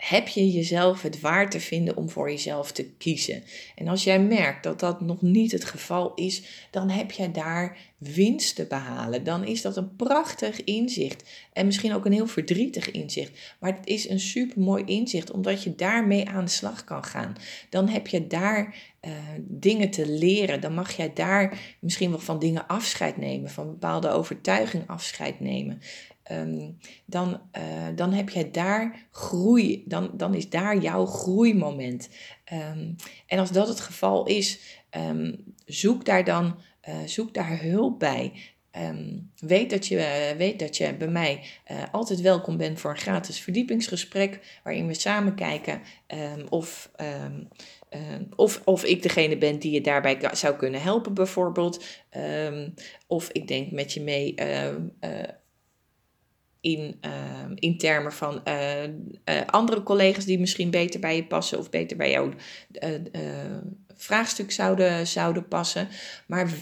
Heb 0.00 0.28
je 0.28 0.50
jezelf 0.50 1.02
het 1.02 1.20
waar 1.20 1.50
te 1.50 1.60
vinden 1.60 1.96
om 1.96 2.10
voor 2.10 2.30
jezelf 2.30 2.72
te 2.72 2.84
kiezen. 2.84 3.42
En 3.74 3.88
als 3.88 4.04
jij 4.04 4.20
merkt 4.20 4.62
dat 4.62 4.80
dat 4.80 5.00
nog 5.00 5.22
niet 5.22 5.52
het 5.52 5.64
geval 5.64 6.14
is, 6.14 6.42
dan 6.70 6.90
heb 6.90 7.10
jij 7.10 7.32
daar 7.32 7.76
winst 7.98 8.54
te 8.56 8.64
behalen. 8.64 9.24
Dan 9.24 9.44
is 9.44 9.62
dat 9.62 9.76
een 9.76 9.96
prachtig 9.96 10.64
inzicht 10.64 11.48
en 11.52 11.66
misschien 11.66 11.94
ook 11.94 12.04
een 12.04 12.12
heel 12.12 12.26
verdrietig 12.26 12.90
inzicht. 12.90 13.56
Maar 13.58 13.76
het 13.76 13.86
is 13.86 14.08
een 14.08 14.20
super 14.20 14.60
mooi 14.60 14.84
inzicht 14.84 15.30
omdat 15.30 15.62
je 15.62 15.74
daarmee 15.74 16.28
aan 16.28 16.44
de 16.44 16.50
slag 16.50 16.84
kan 16.84 17.04
gaan. 17.04 17.36
Dan 17.70 17.88
heb 17.88 18.06
je 18.06 18.26
daar 18.26 18.74
uh, 19.02 19.12
dingen 19.38 19.90
te 19.90 20.08
leren. 20.08 20.60
Dan 20.60 20.74
mag 20.74 20.96
jij 20.96 21.12
daar 21.14 21.74
misschien 21.78 22.10
wel 22.10 22.18
van 22.18 22.38
dingen 22.38 22.66
afscheid 22.66 23.16
nemen, 23.16 23.50
van 23.50 23.66
bepaalde 23.66 24.08
overtuiging 24.08 24.88
afscheid 24.88 25.40
nemen. 25.40 25.80
Um, 26.32 26.78
dan, 27.04 27.40
uh, 27.58 27.62
dan 27.94 28.12
heb 28.12 28.28
jij 28.28 28.50
daar 28.50 29.08
groei, 29.10 29.84
dan, 29.86 30.10
dan 30.14 30.34
is 30.34 30.48
daar 30.48 30.76
jouw 30.76 31.06
groeimoment. 31.06 32.08
Um, 32.52 32.96
en 33.26 33.38
als 33.38 33.52
dat 33.52 33.68
het 33.68 33.80
geval 33.80 34.26
is, 34.26 34.60
um, 34.90 35.54
zoek 35.64 36.04
daar 36.04 36.24
dan 36.24 36.58
uh, 36.88 36.94
zoek 37.04 37.34
daar 37.34 37.60
hulp 37.60 37.98
bij. 37.98 38.32
weet, 39.38 39.70
dat 39.70 39.86
je, 39.86 40.34
weet 40.36 40.58
dat 40.58 40.76
je 40.76 40.94
bij 40.94 41.08
mij 41.08 41.42
uh, 41.70 41.82
altijd 41.92 42.20
welkom 42.20 42.56
bent 42.56 42.80
voor 42.80 42.90
een 42.90 42.96
gratis 42.96 43.40
verdiepingsgesprek, 43.40 44.60
waarin 44.64 44.86
we 44.86 44.94
samen 44.94 45.34
kijken 45.34 45.80
of, 46.48 46.90
of, 48.36 48.62
of 48.64 48.84
ik 48.84 49.02
degene 49.02 49.38
ben 49.38 49.58
die 49.58 49.72
je 49.72 49.80
daarbij 49.80 50.18
zou 50.32 50.56
kunnen 50.56 50.82
helpen, 50.82 51.14
bijvoorbeeld. 51.14 51.84
of 53.06 53.30
ik 53.32 53.48
denk 53.48 53.70
met 53.70 53.92
je 53.92 54.00
mee 54.00 54.34
in, 56.60 57.00
uh, 57.04 57.10
in 57.54 57.78
termen 57.78 58.12
van 58.12 58.40
uh, 58.44 58.84
uh, 58.84 58.90
andere 59.46 59.82
collega's 59.82 60.24
die 60.24 60.38
misschien 60.38 60.70
beter 60.70 61.00
bij 61.00 61.16
je 61.16 61.24
passen 61.24 61.58
of 61.58 61.70
beter 61.70 61.96
bij 61.96 62.10
jouw 62.10 62.32
vraagstuk 63.96 64.52
zouden, 64.52 65.06
zouden 65.06 65.48
passen. 65.48 65.88
Maar 66.26 66.52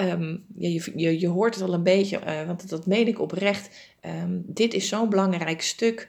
um, 0.00 0.44
je, 0.58 0.92
je, 0.96 1.20
je 1.20 1.28
hoort 1.28 1.54
het 1.54 1.64
al 1.64 1.74
een 1.74 1.82
beetje, 1.82 2.44
want 2.46 2.68
dat 2.68 2.86
meen 2.86 3.06
ik 3.06 3.20
oprecht. 3.20 3.96
Um, 4.22 4.42
dit 4.46 4.74
is 4.74 4.88
zo'n 4.88 5.10
belangrijk 5.10 5.62
stuk. 5.62 6.08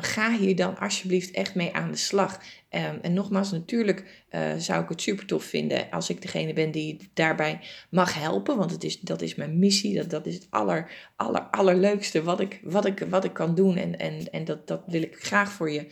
ga 0.00 0.36
hier 0.38 0.56
dan 0.56 0.78
alsjeblieft 0.78 1.30
echt 1.30 1.54
mee 1.54 1.74
aan 1.74 1.90
de 1.90 1.96
slag. 1.96 2.40
Um, 2.70 2.98
en 3.02 3.12
nogmaals, 3.12 3.50
natuurlijk 3.50 4.24
uh, 4.30 4.54
zou 4.56 4.82
ik 4.82 4.88
het 4.88 5.02
super 5.02 5.26
tof 5.26 5.44
vinden 5.44 5.90
als 5.90 6.10
ik 6.10 6.22
degene 6.22 6.52
ben 6.52 6.70
die 6.70 7.08
daarbij 7.14 7.60
mag 7.90 8.14
helpen. 8.14 8.56
Want 8.56 8.70
het 8.70 8.84
is, 8.84 9.00
dat 9.00 9.22
is 9.22 9.34
mijn 9.34 9.58
missie. 9.58 9.94
Dat, 9.94 10.10
dat 10.10 10.26
is 10.26 10.34
het 10.34 10.46
aller, 10.50 10.90
aller, 11.16 11.40
allerleukste 11.40 12.22
wat 12.22 12.40
ik, 12.40 12.60
wat 12.62 12.84
ik, 12.84 13.06
wat 13.10 13.24
ik 13.24 13.32
kan 13.32 13.54
doen. 13.54 13.76
En, 13.76 13.98
en, 13.98 14.30
en 14.30 14.44
dat, 14.44 14.66
dat 14.66 14.82
wil 14.86 15.02
ik 15.02 15.16
graag 15.18 15.52
voor 15.52 15.70
je 15.70 15.86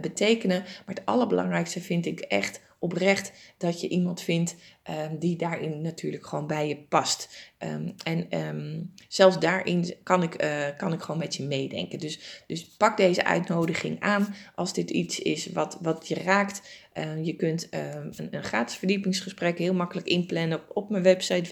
betekenen. 0.00 0.60
Maar 0.60 0.94
het 0.94 1.06
allerbelangrijkste 1.06 1.80
vind 1.80 2.06
ik 2.06 2.20
echt 2.20 2.60
oprecht 2.86 3.32
dat 3.58 3.80
je 3.80 3.88
iemand 3.88 4.22
vindt 4.22 4.56
um, 4.90 5.18
die 5.18 5.36
daarin 5.36 5.80
natuurlijk 5.80 6.26
gewoon 6.26 6.46
bij 6.46 6.68
je 6.68 6.76
past. 6.76 7.52
Um, 7.58 7.94
en 8.04 8.38
um, 8.38 8.92
zelfs 9.08 9.38
daarin 9.38 9.94
kan 10.02 10.22
ik, 10.22 10.44
uh, 10.44 10.66
kan 10.76 10.92
ik 10.92 11.00
gewoon 11.00 11.20
met 11.20 11.36
je 11.36 11.42
meedenken. 11.42 11.98
Dus, 11.98 12.42
dus 12.46 12.64
pak 12.64 12.96
deze 12.96 13.24
uitnodiging 13.24 14.00
aan 14.00 14.34
als 14.54 14.72
dit 14.72 14.90
iets 14.90 15.18
is 15.18 15.52
wat, 15.52 15.78
wat 15.80 16.08
je 16.08 16.14
raakt. 16.14 16.84
Je 17.22 17.36
kunt 17.36 17.68
een, 17.70 18.28
een, 18.30 18.44
gratis 18.44 18.76
verdiepingsgesprek 18.76 19.58
heel 19.58 19.74
makkelijk 19.74 20.06
inplannen 20.06 20.60
op, 20.74 20.90
mijn 20.90 21.02
website 21.02 21.48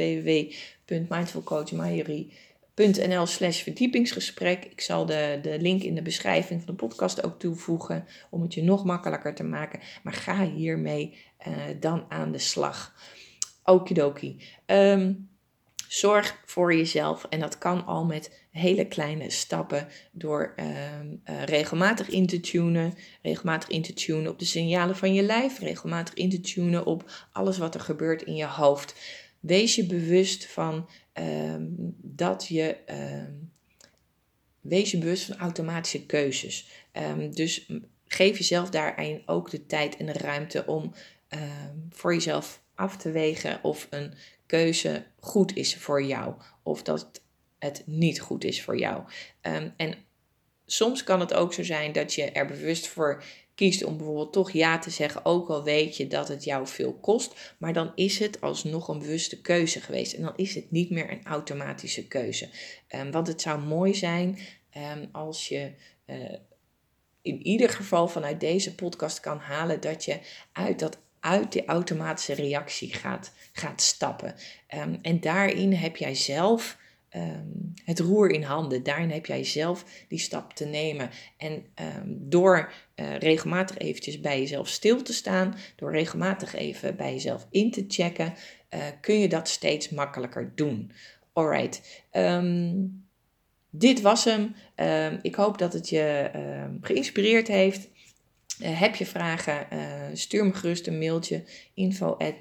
www.mindfulcoachmajerie.nl 2.75 3.27
slash 3.27 3.63
verdiepingsgesprek. 3.63 4.65
Ik 4.65 4.81
zal 4.81 5.07
de, 5.07 5.39
de 5.43 5.61
link 5.61 5.83
in 5.83 5.95
de 5.95 6.03
beschrijving 6.03 6.63
van 6.63 6.75
de 6.75 6.81
podcast 6.87 7.25
ook 7.25 7.39
toevoegen 7.39 8.07
om 8.31 8.43
het 8.43 8.55
je 8.55 8.63
nog 8.63 8.85
makkelijker 8.85 9.35
te 9.35 9.45
maken. 9.45 9.81
Maar 10.03 10.13
ga 10.13 10.45
hiermee 10.45 11.19
uh, 11.49 11.55
dan 11.81 12.05
aan 12.09 12.33
de 12.33 12.39
slag. 12.39 12.95
Okidoki. 13.65 14.43
Um, 14.67 15.29
zorg 15.89 16.41
voor 16.45 16.75
jezelf 16.75 17.27
en 17.31 17.41
dat 17.41 17.59
kan 17.59 17.87
al 17.87 18.05
met 18.05 18.47
hele 18.51 18.89
kleine 18.89 19.31
stappen 19.31 19.89
door 20.13 20.55
uh, 20.57 20.67
uh, 20.67 21.43
regelmatig 21.45 22.09
in 22.09 22.27
te 22.27 22.41
tunen, 22.41 22.95
regelmatig 23.23 23.69
in 23.69 23.83
te 23.83 23.93
tunen 23.93 24.31
op 24.31 24.39
de 24.39 24.45
signalen 24.45 24.97
van 24.97 25.15
je 25.15 25.23
lijf, 25.23 25.59
regelmatig 25.59 26.15
in 26.15 26.31
te 26.31 26.41
tunen 26.41 26.87
op 26.87 27.29
alles 27.33 27.59
wat 27.59 27.75
er 27.75 27.81
gebeurt 27.81 28.23
in 28.23 28.35
je 28.35 28.47
hoofd. 28.47 28.95
Wees 29.46 29.74
je 29.74 29.87
bewust 29.87 30.46
van 30.46 30.88
uh, 31.20 31.54
dat 31.96 32.46
je 32.48 32.76
ehm, 32.87 33.33
wees 34.61 34.90
je 34.90 34.98
bewust 34.98 35.24
van 35.24 35.37
automatische 35.37 36.07
keuzes. 36.07 36.68
Um, 36.92 37.35
dus 37.35 37.72
geef 38.04 38.38
jezelf 38.38 38.70
daarin 38.70 39.22
ook 39.26 39.50
de 39.50 39.66
tijd 39.66 39.96
en 39.96 40.07
de 40.07 40.12
ruimte 40.12 40.66
om 40.66 40.94
voor 41.90 42.14
jezelf 42.14 42.62
af 42.74 42.96
te 42.96 43.11
wegen 43.11 43.64
of 43.64 43.87
een 43.90 44.14
keuze 44.46 45.07
goed 45.20 45.57
is 45.57 45.76
voor 45.76 46.02
jou 46.02 46.35
of 46.62 46.83
dat 46.83 47.22
het 47.59 47.83
niet 47.87 48.20
goed 48.20 48.44
is 48.44 48.62
voor 48.62 48.78
jou. 48.78 49.04
En 49.76 49.94
soms 50.66 51.04
kan 51.04 51.20
het 51.20 51.35
ook 51.35 51.54
zo 51.54 51.62
zijn 51.62 51.92
dat 51.92 52.14
je 52.14 52.30
er 52.30 52.46
bewust 52.46 52.87
voor 52.87 53.22
kiest 53.55 53.85
om 53.85 53.97
bijvoorbeeld 53.97 54.33
toch 54.33 54.51
ja 54.51 54.79
te 54.79 54.90
zeggen, 54.90 55.25
ook 55.25 55.49
al 55.49 55.62
weet 55.62 55.97
je 55.97 56.07
dat 56.07 56.29
het 56.29 56.45
jou 56.45 56.67
veel 56.67 56.93
kost, 56.93 57.55
maar 57.59 57.73
dan 57.73 57.93
is 57.95 58.19
het 58.19 58.40
alsnog 58.40 58.88
een 58.88 58.99
bewuste 58.99 59.40
keuze 59.40 59.81
geweest 59.81 60.12
en 60.12 60.23
dan 60.23 60.33
is 60.37 60.55
het 60.55 60.71
niet 60.71 60.90
meer 60.90 61.11
een 61.12 61.25
automatische 61.25 62.07
keuze. 62.07 62.49
Um, 62.95 63.11
want 63.11 63.27
het 63.27 63.40
zou 63.40 63.61
mooi 63.61 63.95
zijn 63.95 64.38
um, 64.77 65.09
als 65.12 65.49
je 65.49 65.73
uh, 66.07 66.17
in 67.23 67.47
ieder 67.47 67.69
geval 67.69 68.09
vanuit 68.09 68.40
deze 68.40 68.75
podcast 68.75 69.21
kan 69.21 69.38
halen 69.38 69.81
dat 69.81 70.05
je 70.05 70.19
uit 70.53 70.79
dat 70.79 70.99
uit 71.21 71.53
die 71.53 71.64
automatische 71.64 72.35
reactie 72.35 72.95
gaat, 72.95 73.33
gaat 73.53 73.83
stappen. 73.83 74.35
Um, 74.75 74.99
en 75.03 75.21
daarin 75.21 75.73
heb 75.73 75.97
jij 75.97 76.14
zelf 76.14 76.77
um, 77.16 77.72
het 77.85 77.98
roer 77.98 78.31
in 78.31 78.42
handen. 78.42 78.83
Daarin 78.83 79.11
heb 79.11 79.27
jij 79.27 79.44
zelf 79.44 79.85
die 80.09 80.18
stap 80.18 80.53
te 80.53 80.64
nemen. 80.64 81.11
En 81.37 81.53
um, 81.53 82.16
door 82.20 82.72
uh, 82.96 83.16
regelmatig 83.18 83.79
eventjes 83.79 84.20
bij 84.20 84.40
jezelf 84.40 84.68
stil 84.68 85.03
te 85.03 85.12
staan, 85.12 85.55
door 85.77 85.90
regelmatig 85.90 86.55
even 86.55 86.96
bij 86.96 87.12
jezelf 87.12 87.46
in 87.50 87.70
te 87.70 87.85
checken, 87.88 88.35
uh, 88.74 88.81
kun 89.00 89.18
je 89.18 89.29
dat 89.29 89.48
steeds 89.48 89.88
makkelijker 89.88 90.53
doen. 90.55 90.92
Alright. 91.33 92.03
dit 93.70 94.00
was 94.00 94.24
hem. 94.24 94.55
ik 95.22 95.35
hoop 95.35 95.59
dat 95.59 95.72
het 95.72 95.88
je 95.88 96.31
geïnspireerd 96.81 97.48
heeft. 97.48 97.88
Uh, 98.62 98.81
heb 98.81 98.95
je 98.95 99.07
vragen, 99.07 99.67
uh, 99.73 99.79
stuur 100.12 100.45
me 100.45 100.53
gerust 100.53 100.87
een 100.87 100.99
mailtje 100.99 101.45
info 101.75 102.17
at 102.19 102.40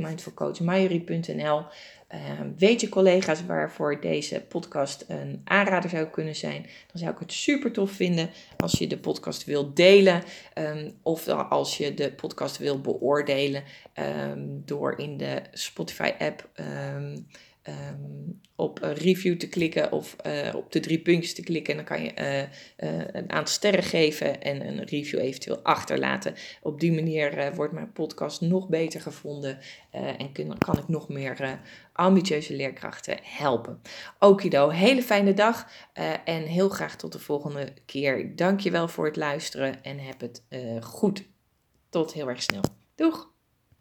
uh, 2.14 2.20
Weet 2.58 2.82
je 2.82 2.90
collega's 2.90 3.46
waarvoor 3.46 4.02
deze 4.02 4.42
podcast 4.42 5.06
een 5.08 5.42
aanrader 5.44 5.90
zou 5.90 6.06
kunnen 6.06 6.36
zijn, 6.36 6.62
dan 6.62 7.02
zou 7.02 7.12
ik 7.12 7.20
het 7.20 7.34
super 7.34 7.72
tof 7.72 7.92
vinden 7.92 8.30
als 8.58 8.72
je 8.72 8.88
de 8.88 8.98
podcast 8.98 9.44
wilt 9.44 9.76
delen 9.76 10.24
um, 10.56 10.94
of 11.02 11.28
als 11.28 11.78
je 11.78 11.94
de 11.94 12.12
podcast 12.12 12.58
wilt 12.58 12.82
beoordelen 12.82 13.64
um, 14.30 14.62
door 14.66 15.00
in 15.00 15.18
de 15.18 15.42
Spotify 15.52 16.12
app 16.20 16.50
um, 16.56 17.28
um, 17.68 18.42
op 18.56 18.80
review 18.82 19.38
te 19.38 19.50
klikken 19.50 19.92
of 19.92 20.16
uh, 20.26 20.56
op 20.56 20.72
de 20.72 20.80
drie 20.80 21.00
puntjes 21.00 21.34
te 21.34 21.44
klikken. 21.44 21.78
En 21.78 21.86
dan 21.86 21.98
kan 21.98 22.04
je 22.04 22.12
uh, 22.20 22.40
uh, 22.90 23.02
een 23.12 23.32
aantal 23.32 23.54
sterren 23.54 23.84
geven 23.84 24.42
en 24.42 24.68
een 24.68 24.84
review 24.84 25.20
eventueel 25.20 25.60
achterlaten. 25.64 26.34
Op 26.62 26.80
die 26.80 26.92
manier 26.92 27.56
wordt 27.56 27.74
mijn 27.74 27.92
podcast 27.92 28.42
nog 28.42 28.70
beter 28.70 29.02
gevonden 29.02 29.60
en 29.92 30.32
kan 30.58 30.78
ik 30.78 30.88
nog 30.88 31.10
meer 31.10 31.60
ambitieuze 31.94 32.56
leerkrachten 32.56 33.18
helpen. 33.22 33.82
Okido, 34.20 34.70
hele 34.70 35.02
fijne 35.02 35.34
dag 35.34 35.68
en 36.26 36.44
heel 36.44 36.70
graag 36.70 36.96
tot 36.96 37.12
de 37.12 37.20
volgende 37.20 37.74
keer. 37.86 38.36
Dankjewel 38.36 38.88
voor 38.88 39.06
het 39.06 39.16
luisteren 39.16 39.84
en 39.84 40.00
heb 40.00 40.22
het 40.22 40.44
goed. 40.82 41.28
Tot 41.90 42.14
heel 42.14 42.30
erg 42.30 42.42
snel. 42.42 42.62
Doeg! 42.96 43.33